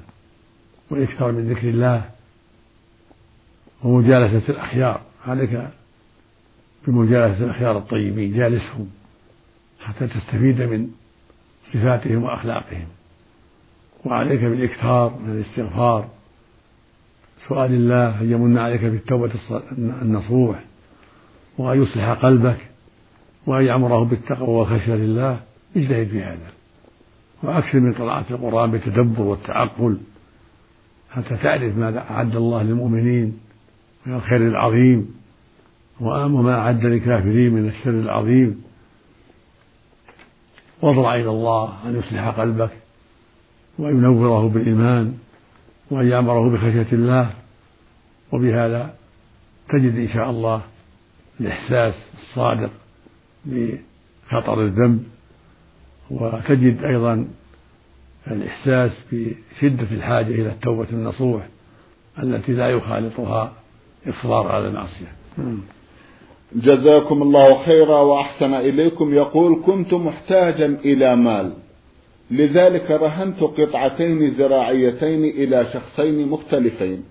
والإكثار 0.90 1.32
من 1.32 1.48
ذكر 1.52 1.68
الله 1.68 2.10
ومجالسة 3.84 4.52
الأخيار. 4.52 5.00
عليك 5.26 5.68
بمجالسة 6.86 7.44
الأخيار 7.44 7.78
الطيبين 7.78 8.36
جالسهم 8.36 8.88
حتى 9.80 10.06
تستفيد 10.06 10.62
من 10.62 10.88
صفاتهم 11.72 12.22
وأخلاقهم. 12.22 12.86
وعليك 14.04 14.40
بالإكثار 14.40 15.18
من 15.18 15.30
الاستغفار. 15.32 16.08
سؤال 17.48 17.70
الله 17.70 18.20
أن 18.20 18.32
يمن 18.32 18.58
عليك 18.58 18.84
بالتوبة 18.84 19.30
النصوح؟ 19.78 20.64
وأن 21.58 21.82
يصلح 21.82 22.10
قلبك. 22.10 22.58
وأن 23.46 23.64
يعمره 23.64 24.04
بالتقوى 24.04 24.48
والخشية 24.48 24.94
لله. 24.94 25.40
اجتهد 25.76 26.08
في 26.08 26.22
هذا. 26.22 26.50
وأكثر 27.42 27.80
من 27.80 27.94
قراءة 27.94 28.24
القرآن 28.30 28.70
بالتدبر 28.70 29.22
والتعقل. 29.22 29.98
حتى 31.10 31.36
تعرف 31.36 31.76
ماذا 31.76 32.00
أعد 32.10 32.36
الله 32.36 32.62
للمؤمنين 32.62 33.38
من 34.06 34.14
الخير 34.14 34.48
العظيم. 34.48 35.18
وما 36.00 36.58
أعد 36.58 36.84
للكافرين 36.84 37.52
من 37.54 37.68
الشر 37.68 37.90
العظيم. 37.90 38.64
واضرع 40.82 41.14
إلى 41.14 41.30
الله 41.30 41.74
أن 41.86 41.98
يصلح 41.98 42.28
قلبك 42.28 42.70
وأن 43.78 43.96
ينوره 43.96 44.48
بالإيمان 44.48 45.18
وأن 45.90 46.08
يأمره 46.08 46.50
بخشية 46.50 46.86
الله. 46.92 47.30
وبهذا 48.32 48.94
تجد 49.68 49.96
إن 49.96 50.08
شاء 50.08 50.30
الله 50.30 50.62
الإحساس 51.40 51.94
الصادق 52.22 52.70
بخطر 53.44 54.62
الذنب. 54.62 55.04
وتجد 56.10 56.84
أيضا 56.84 57.28
الإحساس 58.26 58.92
بشدة 59.12 59.86
الحاجة 59.90 60.26
إلى 60.26 60.48
التوبة 60.48 60.90
النصوح 60.90 61.46
التي 62.22 62.52
لا 62.52 62.68
يخالطها 62.68 63.52
إصرار 64.08 64.48
على 64.48 64.68
المعصية. 64.68 65.12
جزاكم 66.52 67.22
الله 67.22 67.64
خيرا 67.64 68.00
وأحسن 68.00 68.54
إليكم. 68.54 69.14
يقول 69.14 69.62
كنت 69.66 69.94
محتاجا 69.94 70.78
إلى 70.84 71.16
مال. 71.16 71.52
لذلك 72.30 72.90
رهنت 72.90 73.40
قطعتين 73.40 74.30
زراعيتين 74.30 75.24
إلى 75.24 75.66
شخصين 75.72 76.28
مختلفين 76.28 77.04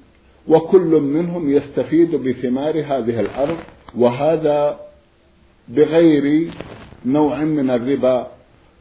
وكل 0.48 1.02
منهم 1.02 1.50
يستفيد 1.52 2.16
بثمار 2.16 2.76
هذه 2.80 3.20
الأرض 3.20 3.58
وهذا 3.98 4.80
بغير 5.68 6.52
نوع 7.06 7.44
من 7.44 7.70
الربا. 7.70 8.28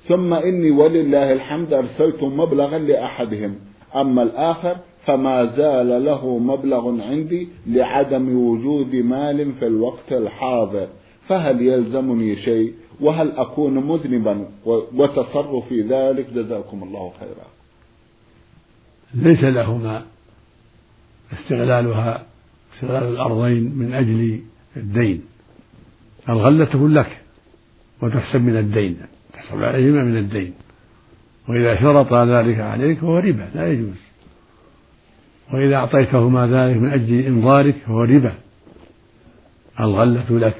ثم 0.08 0.34
إني 0.34 0.70
ولله 0.70 1.32
الحمد 1.32 1.72
أرسلت 1.72 2.22
مبلغا 2.22 2.78
لأحدهم 2.78 3.54
أما 3.96 4.22
الآخر 4.22 4.76
فما 5.06 5.56
زال 5.56 6.04
له 6.04 6.38
مبلغ 6.38 7.02
عندي 7.02 7.48
لعدم 7.66 8.38
وجود 8.38 8.94
مال 8.94 9.52
في 9.52 9.66
الوقت 9.66 10.12
الحاضر 10.12 10.88
فهل 11.28 11.62
يلزمني 11.62 12.42
شيء؟ 12.42 12.74
وهل 13.00 13.30
أكون 13.30 13.74
مذنبا؟ 13.74 14.48
وتصرفي 14.66 15.80
ذلك 15.80 16.26
جزاكم 16.34 16.82
الله 16.82 17.12
خيرا. 17.20 17.46
ليس 19.14 19.44
لهما 19.44 20.04
استغلالها 21.32 22.26
استغلال 22.74 23.12
الأرضين 23.12 23.74
من 23.76 23.94
أجل 23.94 24.40
الدين. 24.76 25.22
الغلة 26.28 26.88
لك 26.88 27.20
وتحسب 28.02 28.40
من 28.40 28.56
الدين 28.56 28.96
تحسب 29.32 29.62
عليهما 29.62 30.04
من 30.04 30.16
الدين. 30.16 30.54
وإذا 31.48 31.80
شرط 31.80 32.12
ذلك 32.12 32.58
عليك 32.58 32.98
فهو 32.98 33.18
ربا 33.18 33.50
لا 33.54 33.72
يجوز. 33.72 34.06
وإذا 35.52 35.76
أعطيتهما 35.76 36.46
ذلك 36.46 36.76
من 36.76 36.90
أجل 36.90 37.20
إنظارك 37.20 37.76
فهو 37.86 38.02
ربا 38.02 38.34
الغلة 39.80 40.26
لك 40.30 40.56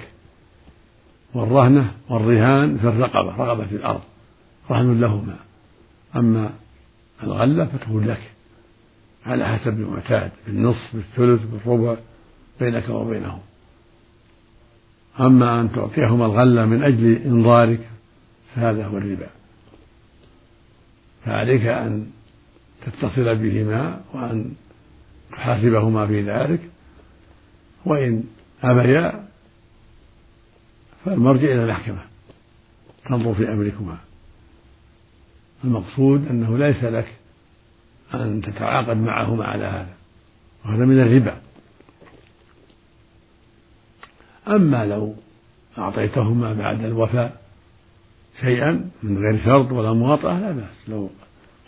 والرهنة 1.35 1.93
والرهان 2.09 2.79
في 2.79 2.89
الرقبة 2.89 3.37
رقبة 3.37 3.71
الأرض 3.73 4.01
رهن 4.71 5.01
لهما. 5.01 5.37
أما 6.17 6.51
الغلة 7.23 7.65
فتكون 7.65 8.05
لك 8.05 8.21
على 9.27 9.47
حسب 9.47 9.81
المعتاد 9.81 10.31
بالنصف 10.47 10.91
بالثلث 10.95 11.41
بالربع 11.45 11.97
بينك 12.61 12.89
وبينهم. 12.89 13.41
أما 15.21 15.61
أن 15.61 15.73
تعطيهما 15.73 16.27
الغلة 16.27 16.65
من 16.65 16.83
أجل 16.83 17.13
إنظارك 17.27 17.81
فهذا 18.55 18.87
هو 18.87 18.99
الربا. 18.99 19.29
فعليك 21.25 21.67
أن 21.67 22.07
تتصل 22.87 23.37
بهما 23.37 24.01
وأن 24.15 24.55
تحاسبهما 25.33 26.07
في 26.07 26.23
ذلك 26.23 26.61
وإن 27.85 28.25
أبيا 28.63 29.27
فالمرجع 31.05 31.45
إلى 31.45 31.65
المحكمة 31.65 32.01
تنظر 33.09 33.35
في 33.35 33.53
أمركما. 33.53 33.97
المقصود 35.65 36.29
أنه 36.29 36.59
ليس 36.59 36.85
لك 36.85 37.13
أن 38.15 38.43
تتعاقد 38.43 38.97
معهما 38.97 39.45
على 39.45 39.65
هذا 39.65 39.95
وهذا 40.65 40.85
من 40.85 41.01
الربا. 41.01 41.41
أما 44.49 44.87
لو 44.87 45.15
أعطيتهما 45.79 46.53
بعد 46.53 46.85
الوفاء 46.85 47.43
شيئا 48.41 48.91
من 49.03 49.19
غير 49.19 49.45
شرط 49.45 49.73
ولا 49.73 49.93
مواطأة 49.93 50.41
لا 50.41 50.53
بأس. 50.53 50.89
لو 50.89 51.11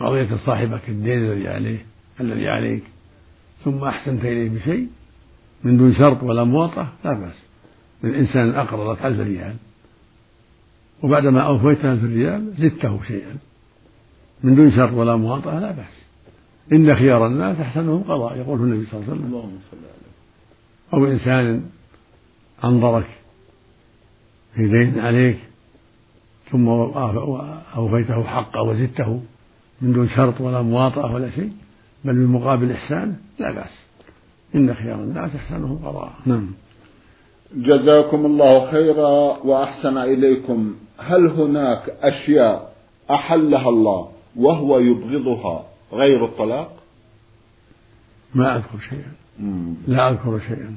قضيت 0.01 0.35
صاحبك 0.35 0.89
الدين 0.89 1.19
الذي 1.19 1.49
عليه 1.49 1.87
الذي 2.21 2.49
عليك 2.49 2.83
ثم 3.65 3.85
أحسنت 3.85 4.25
إليه 4.25 4.49
بشيء 4.49 4.89
من 5.65 5.77
دون 5.77 5.95
شرط 5.95 6.23
ولا 6.23 6.45
مواطأة 6.45 6.89
لا 7.05 7.13
بأس. 7.13 7.43
من 8.03 8.15
إنسان 8.15 8.51
أقرضك 8.51 9.05
ألف 9.05 9.21
ريال 9.21 9.57
وبعدما 11.03 11.41
أوفيت 11.41 11.85
ألف 11.85 12.05
ريال 12.05 12.55
زدته 12.59 13.03
شيئا. 13.09 13.37
من 14.45 14.55
دون 14.55 14.71
شرط 14.71 14.93
ولا 14.93 15.17
مواطأة 15.17 15.61
لا 15.61 15.71
بأس. 15.71 16.05
إن 16.73 16.95
خيار 16.95 17.27
الناس 17.27 17.61
أحسنهم 17.61 18.03
قضاء 18.03 18.39
يقول 18.39 18.61
النبي 18.61 18.87
صلى 18.87 19.01
الله 19.01 19.13
عليه 19.13 19.21
وسلم. 19.21 19.59
أو 20.95 21.07
إنسان 21.07 21.63
أنظرك 22.65 23.07
في 24.55 24.69
دين 24.69 24.99
عليك 24.99 25.39
ثم 26.51 26.69
أوفيته 26.69 28.25
حقه 28.25 28.63
وزدته 28.63 29.23
من 29.83 29.93
دون 29.93 30.09
شرط 30.09 30.41
ولا 30.41 30.63
مواطأة 30.63 31.15
ولا 31.15 31.31
شيء 31.31 31.53
بل 32.05 32.15
من 32.15 32.27
مقابل 32.27 32.73
إحسان 32.73 33.17
لا 33.39 33.53
بأس. 33.53 33.87
إن 34.55 34.75
خيار 34.75 34.95
الناس 34.95 35.35
أحسنهم 35.35 35.79
قضاء. 35.85 36.13
نعم. 36.27 36.51
جزاكم 37.55 38.27
الله 38.27 38.71
خيرا 38.71 39.39
وأحسن 39.45 39.99
إليكم. 39.99 40.75
هل 40.99 41.27
هناك 41.27 41.97
أشياء 42.03 42.73
أحلها 43.11 43.69
الله 43.69 44.09
وهو 44.37 44.79
يبغضها 44.79 45.67
غير 45.93 46.25
الطلاق؟ 46.25 46.73
ما 48.35 48.57
أذكر 48.57 48.79
شيئا. 48.91 49.13
لا 49.87 50.11
أذكر 50.11 50.41
شيئا. 50.49 50.77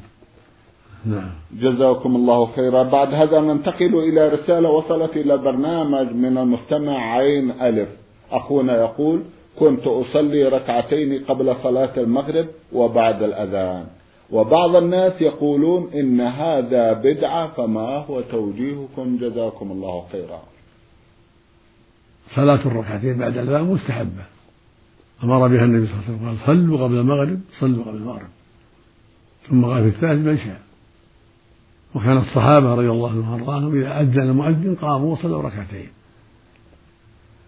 نعم. 1.05 1.31
جزاكم 1.53 2.15
الله 2.15 2.45
خيرا. 2.45 2.83
بعد 2.83 3.13
هذا 3.13 3.41
ننتقل 3.41 3.95
إلى 3.95 4.29
رسالة 4.29 4.69
وصلت 4.69 5.17
إلى 5.17 5.37
برنامج 5.37 6.13
من 6.13 6.37
المستمع 6.37 7.15
عين 7.17 7.51
ألف. 7.51 7.89
أخونا 8.31 8.75
يقول 8.75 9.23
كنت 9.61 9.87
أصلي 9.87 10.43
ركعتين 10.43 11.25
قبل 11.25 11.55
صلاة 11.63 11.93
المغرب 11.97 12.47
وبعد 12.73 13.23
الأذان. 13.23 13.85
وبعض 14.31 14.75
الناس 14.75 15.21
يقولون 15.21 15.89
إن 15.93 16.21
هذا 16.21 16.93
بدعة 16.93 17.43
فما 17.55 17.97
هو 17.97 18.21
توجيهكم؟ 18.21 19.17
جزاكم 19.21 19.71
الله 19.71 20.05
خيرا. 20.11 20.41
صلاة 22.35 22.61
الركعتين 22.65 23.17
بعد 23.17 23.37
الأذان 23.37 23.63
مستحبة. 23.63 24.25
أمر 25.23 25.47
بها 25.47 25.65
النبي 25.65 25.87
صلى 25.87 25.95
الله 25.95 26.03
عليه 26.05 26.15
وسلم 26.15 26.27
قال 26.27 26.37
صلوا 26.45 26.83
قبل 26.83 26.95
المغرب 26.95 27.39
صلوا 27.59 27.83
قبل 27.85 27.97
المغرب. 27.97 28.29
ثم 29.49 29.65
قال 29.65 29.91
في 29.91 29.95
الثالث 29.95 30.27
من 30.27 30.37
شاء. 30.37 30.61
وكان 31.95 32.17
الصحابة 32.17 32.75
رضي 32.75 32.89
الله 32.89 33.09
عنهم 33.09 33.31
وأرضاهم 33.31 33.75
إذا 33.75 34.01
أذن 34.01 34.21
المؤذن 34.21 34.75
قاموا 34.81 35.13
وصلوا 35.13 35.41
ركعتين. 35.41 35.89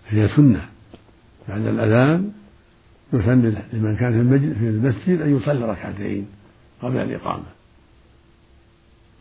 هي 0.09 0.27
سنة. 0.27 0.72
بعد 1.49 1.65
الأذان 1.65 2.31
يسن 3.13 3.55
لمن 3.73 3.95
كان 3.95 4.11
في 4.11 4.19
المسجد 4.19 4.53
في 4.53 4.69
المسجد 4.69 5.21
أن 5.21 5.37
يصلي 5.37 5.65
ركعتين 5.65 6.27
قبل 6.81 6.97
الإقامة. 6.97 7.43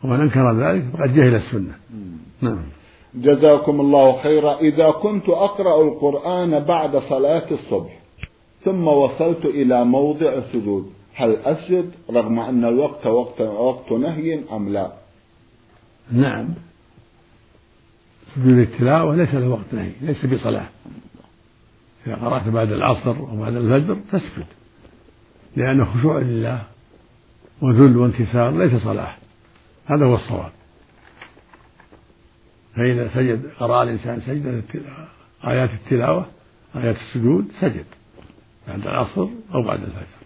ومن 0.03 0.19
أنكر 0.19 0.51
ذلك 0.51 0.83
فقد 0.93 1.13
جهل 1.13 1.35
السنة. 1.35 1.75
نعم. 2.41 2.63
جزاكم 3.15 3.81
الله 3.81 4.21
خيرا. 4.21 4.59
إذا 4.59 4.91
كنت 4.91 5.29
أقرأ 5.29 5.83
القرآن 5.83 6.59
بعد 6.59 6.97
صلاة 6.97 7.51
الصبح 7.51 7.99
ثم 8.65 8.87
وصلت 8.87 9.45
إلى 9.45 9.85
موضع 9.85 10.33
السجود 10.33 10.91
هل 11.13 11.35
أسجد 11.35 11.91
رغم 12.11 12.39
أن 12.39 12.65
الوقت 12.65 13.07
وقت, 13.07 13.41
وقت 13.41 13.91
نهي 13.91 14.39
أم 14.51 14.69
لا؟ 14.69 14.91
نعم. 16.11 16.49
سجود 18.35 18.57
التلاوة 18.57 19.15
ليس 19.15 19.33
له 19.33 19.49
وقت 19.49 19.73
نهي 19.73 19.91
ليس 20.01 20.25
بصلاة 20.25 20.69
إذا 22.07 22.15
قرأت 22.15 22.47
بعد 22.47 22.71
العصر 22.71 23.17
أو 23.17 23.39
بعد 23.39 23.55
الفجر 23.55 23.97
تسجد. 24.11 24.45
لأنه 25.55 25.85
خشوع 25.85 26.19
لله 26.19 26.63
وذل 27.61 27.97
وانكسار 27.97 28.57
ليس 28.57 28.83
صلاة 28.83 29.15
هذا 29.85 30.05
هو 30.05 30.15
الصواب. 30.15 30.51
فإذا 32.75 33.09
سجد 33.13 33.51
قرأ 33.59 33.83
الإنسان 33.83 34.21
سجدة 34.21 34.63
آيات 35.47 35.69
التلاوة 35.69 36.25
آيات 36.75 36.95
السجود 36.95 37.51
سجد. 37.61 37.85
بعد 38.67 38.81
العصر 38.81 39.27
أو 39.53 39.63
بعد 39.63 39.79
الفجر. 39.83 40.23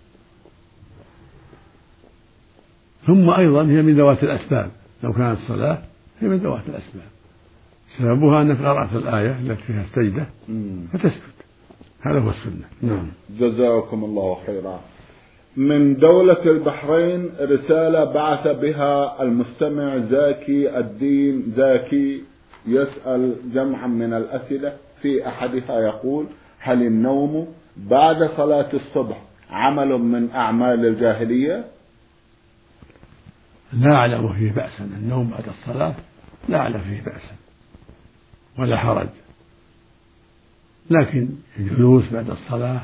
ثم 3.05 3.29
أيضا 3.29 3.61
هي 3.61 3.81
من 3.81 3.97
ذوات 3.97 4.23
الأسباب. 4.23 4.71
لو 5.03 5.13
كانت 5.13 5.39
صلاة 5.39 5.81
هي 6.21 6.27
من 6.27 6.37
ذوات 6.37 6.63
الأسباب. 6.67 7.07
سببها 7.97 8.41
أنك 8.41 8.61
قرأت 8.61 8.93
الآية 8.93 9.31
التي 9.39 9.63
فيها 9.63 9.83
السجدة 9.83 10.25
فتسجد. 10.93 11.36
هذا 12.07 12.19
هو 12.19 12.29
السنة. 12.29 12.67
نعم. 12.81 13.07
جزاكم 13.39 14.03
الله 14.03 14.37
خيرا. 14.45 14.79
من 15.57 15.97
دولة 15.97 16.43
البحرين 16.45 17.29
رسالة 17.39 18.03
بعث 18.03 18.47
بها 18.47 19.21
المستمع 19.21 19.97
زاكي 19.97 20.77
الدين. 20.77 21.53
زاكي 21.57 22.23
يسأل 22.65 23.35
جمعا 23.53 23.87
من 23.87 24.13
الأسئلة 24.13 24.73
في 25.01 25.27
أحدها 25.27 25.79
يقول 25.79 26.25
هل 26.59 26.81
النوم 26.81 27.47
بعد 27.77 28.29
صلاة 28.37 28.69
الصبح 28.73 29.21
عمل 29.49 29.89
من 29.89 30.31
أعمال 30.31 30.85
الجاهلية؟ 30.85 31.65
لا 33.73 33.95
أعلم 33.95 34.33
فيه 34.33 34.51
بأسا. 34.51 34.83
النوم 34.83 35.29
بعد 35.29 35.47
الصلاة 35.47 35.95
لا 36.49 36.57
أعلم 36.57 36.81
فيه 36.81 37.01
بأسا. 37.01 37.35
ولا 38.59 38.77
حرج. 38.77 39.09
لكن 40.89 41.29
الجلوس 41.59 42.03
بعد 42.13 42.29
الصلاة 42.29 42.81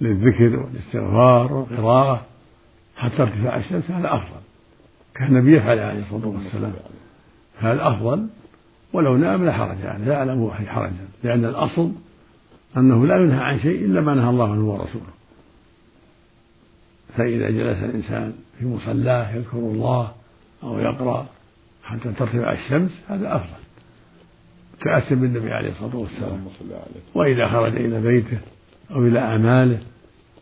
للذكر 0.00 0.56
والاستغفار 0.56 1.52
والقراءة 1.52 2.26
حتى 2.96 3.22
ارتفاع 3.22 3.56
الشمس 3.56 3.90
هذا 3.90 4.14
أفضل. 4.14 4.40
كان 5.14 5.28
النبي 5.36 5.56
يفعل 5.56 5.78
عليه 5.78 6.00
الصلاة 6.00 6.26
والسلام. 6.26 6.72
هذا 7.58 7.88
أفضل. 7.88 8.26
ولو 8.92 9.16
نام 9.16 9.44
لا 9.44 9.52
حرج 9.52 9.80
يعني 9.80 10.04
لا 10.04 10.16
أعلم 10.16 10.50
حرجا 10.50 11.08
لأن 11.24 11.44
الأصل 11.44 11.92
أنه 12.76 13.06
لا 13.06 13.14
ينهى 13.16 13.40
عن 13.40 13.58
شيء 13.58 13.84
إلا 13.84 14.00
ما 14.00 14.14
نهى 14.14 14.30
الله 14.30 14.52
عنه 14.52 14.64
ورسوله. 14.64 15.14
فإذا 17.16 17.50
جلس 17.50 17.82
الإنسان 17.82 18.32
في 18.58 18.66
مصلاه 18.66 19.36
يذكر 19.36 19.58
الله 19.58 20.12
أو 20.62 20.78
يقرأ 20.78 21.26
حتى 21.84 22.12
ترتفع 22.12 22.52
الشمس 22.52 22.90
هذا 23.08 23.36
أفضل. 23.36 23.63
تأسم 24.80 25.20
بالنبي 25.20 25.52
عليه 25.52 25.68
الصلاة 25.68 25.96
والسلام. 25.96 26.46
وإذا 27.14 27.48
خرج 27.48 27.76
إلى 27.76 28.00
بيته 28.00 28.38
أو 28.90 29.06
إلى 29.06 29.18
أعماله 29.18 29.78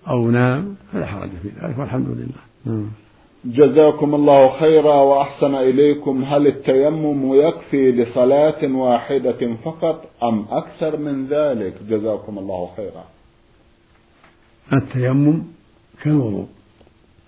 أو 0.09 0.31
نام 0.31 0.77
فلا 0.93 1.07
حرج 1.07 1.31
في 1.43 1.49
ذلك 1.49 1.79
والحمد 1.79 2.09
لله. 2.09 2.43
نعم. 2.65 2.91
جزاكم 3.45 4.15
الله 4.15 4.59
خيرا 4.61 4.95
وأحسن 4.95 5.55
إليكم. 5.55 6.25
هل 6.25 6.47
التيمم 6.47 7.35
يكفي 7.35 7.93
لصلاة 7.93 8.75
واحدة 8.75 9.57
فقط 9.65 10.11
أم 10.23 10.47
أكثر 10.51 10.97
من 10.97 11.27
ذلك؟ 11.27 11.75
جزاكم 11.89 12.39
الله 12.39 12.71
خيرا. 12.77 13.05
التيمم 14.73 15.43
كالوضوء. 16.03 16.47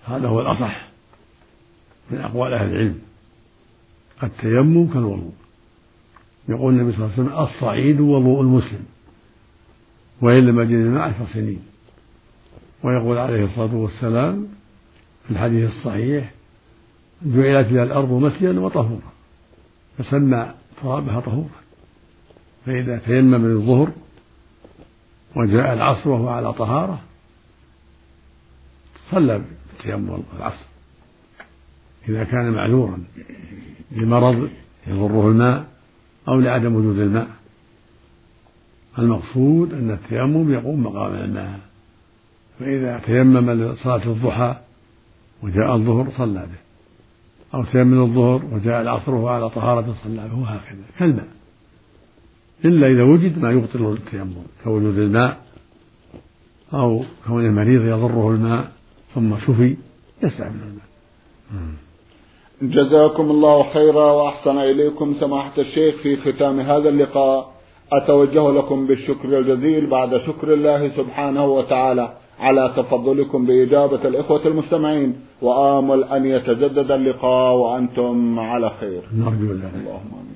هذا 0.05 0.27
هو 0.27 0.41
الأصح 0.41 0.87
من 2.11 2.17
أقوال 2.17 2.53
أهل 2.53 2.69
العلم. 2.69 2.99
التيمم 4.23 4.87
كالوضوء. 4.93 5.31
يقول 6.49 6.73
النبي 6.73 6.91
صلى 6.91 7.05
الله 7.05 7.13
عليه 7.17 7.23
وسلم 7.23 7.39
الصعيد 7.43 7.99
وضوء 7.99 8.41
المسلم 8.41 8.85
وإن 10.21 10.45
لم 10.45 10.59
يجد 10.59 10.71
الماء 10.71 11.09
عشر 11.09 11.25
سنين. 11.33 11.63
ويقول 12.83 13.17
عليه 13.17 13.45
الصلاة 13.45 13.75
والسلام 13.75 14.47
في 15.25 15.31
الحديث 15.31 15.69
الصحيح 15.69 16.31
جعلت 17.25 17.71
لها 17.71 17.83
الأرض 17.83 18.09
مسجدا 18.11 18.59
وطهورا 18.59 19.11
فسمى 19.97 20.53
ترابها 20.81 21.19
طهورا. 21.19 21.49
فإذا 22.65 22.97
تيمم 22.97 23.47
للظهر 23.47 23.91
وجاء 25.35 25.73
العصر 25.73 26.09
وهو 26.09 26.29
على 26.29 26.53
طهارة 26.53 27.01
صلى 29.11 29.41
بالتيمم 29.71 30.23
العصر. 30.37 30.65
إذا 32.09 32.23
كان 32.23 32.51
معذورا 32.51 33.03
لمرض 33.91 34.49
يضره 34.87 35.27
الماء 35.27 35.74
أو 36.27 36.39
لعدم 36.39 36.75
وجود 36.75 36.99
الماء. 36.99 37.27
المقصود 38.99 39.73
أن 39.73 39.91
التيمم 39.91 40.53
يقوم 40.53 40.83
مقام 40.83 41.15
الماء. 41.15 41.59
فإذا 42.59 42.99
تيمم 43.05 43.51
لصلاة 43.51 44.03
الضحى 44.05 44.55
وجاء 45.43 45.75
الظهر 45.75 46.11
صلى 46.17 46.39
به. 46.39 46.65
أو 47.57 47.63
تيمم 47.63 48.03
الظهر 48.03 48.45
وجاء 48.51 48.81
العصر 48.81 49.13
وهو 49.13 49.27
على 49.27 49.49
طهارة 49.49 49.95
صلى 50.03 50.27
به 50.27 50.39
وهكذا. 50.39 50.83
كالماء. 50.99 51.27
إلا 52.65 52.87
إذا 52.87 53.03
وجد 53.03 53.39
ما 53.39 53.51
يبطل 53.51 53.93
التيمم 53.93 54.33
كوجود 54.63 54.97
الماء 54.97 55.45
أو 56.73 57.03
كون 57.27 57.45
المريض 57.45 57.81
يضره 57.81 58.31
الماء 58.31 58.71
ثم 59.15 59.39
شفي 59.39 59.77
يستعمل 60.23 60.59
الماء. 60.61 61.75
جزاكم 62.61 63.31
الله 63.31 63.63
خيرا 63.73 64.11
وأحسن 64.11 64.57
إليكم 64.57 65.15
سماحة 65.19 65.51
الشيخ 65.57 65.95
في 65.95 66.17
ختام 66.17 66.59
هذا 66.59 66.89
اللقاء. 66.89 67.51
أتوجه 67.93 68.51
لكم 68.51 68.87
بالشكر 68.87 69.39
الجزيل 69.39 69.87
بعد 69.87 70.17
شكر 70.17 70.53
الله 70.53 70.89
سبحانه 70.89 71.45
وتعالى 71.45 72.13
على 72.39 72.73
تفضلكم 72.77 73.45
بإجابة 73.45 74.07
الإخوة 74.07 74.41
المستمعين. 74.45 75.15
وآمل 75.41 76.03
أن 76.03 76.25
يتجدد 76.25 76.91
اللقاء 76.91 77.55
وأنتم 77.55 78.39
على 78.39 78.71
خير. 78.79 79.01
نرجو 79.13 79.51
الله. 79.51 79.71
اللهم 79.75 80.11
آمين. 80.13 80.35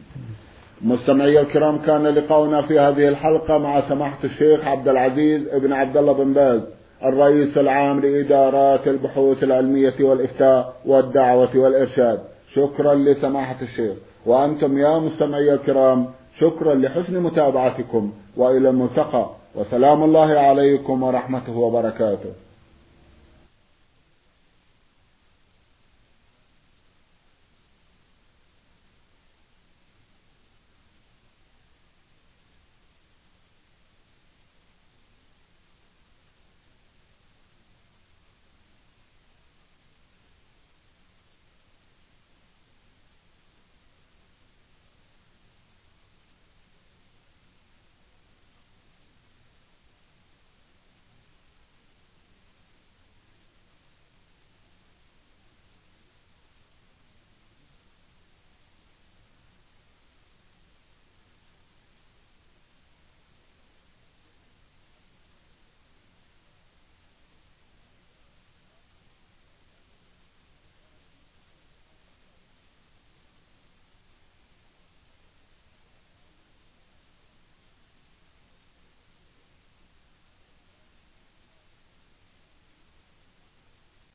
مستمعي 0.82 1.40
الكرام 1.40 1.78
كان 1.78 2.08
لقاؤنا 2.08 2.62
في 2.62 2.80
هذه 2.80 3.08
الحلقة 3.08 3.58
مع 3.58 3.90
سماحة 3.90 4.20
الشيخ 4.24 4.68
عبد 4.68 4.88
العزيز 4.88 5.48
ابن 5.48 5.74
عبد 5.74 5.98
الله 5.98 6.14
بن 6.14 6.34
باز. 6.34 6.62
الرئيس 7.04 7.58
العام 7.58 8.00
لإدارات 8.00 8.88
البحوث 8.88 9.44
العلمية 9.44 9.94
والإفتاء 10.00 10.74
والدعوة 10.86 11.58
والإرشاد. 11.58 12.20
شكرا 12.56 12.96
لسماحة 12.96 13.62
الشيخ. 13.62 13.94
وأنتم 14.26 14.78
يا 14.78 15.00
مستمعي 15.00 15.54
الكرام 15.54 16.08
شكرا 16.40 16.76
لحسن 16.76 17.20
متابعتكم 17.20 18.12
وإلى 18.38 18.70
الملتقى. 18.70 19.30
وسلام 19.56 20.04
الله 20.04 20.40
عليكم 20.40 21.04
ورحمته 21.04 21.58
وبركاته. 21.58 22.30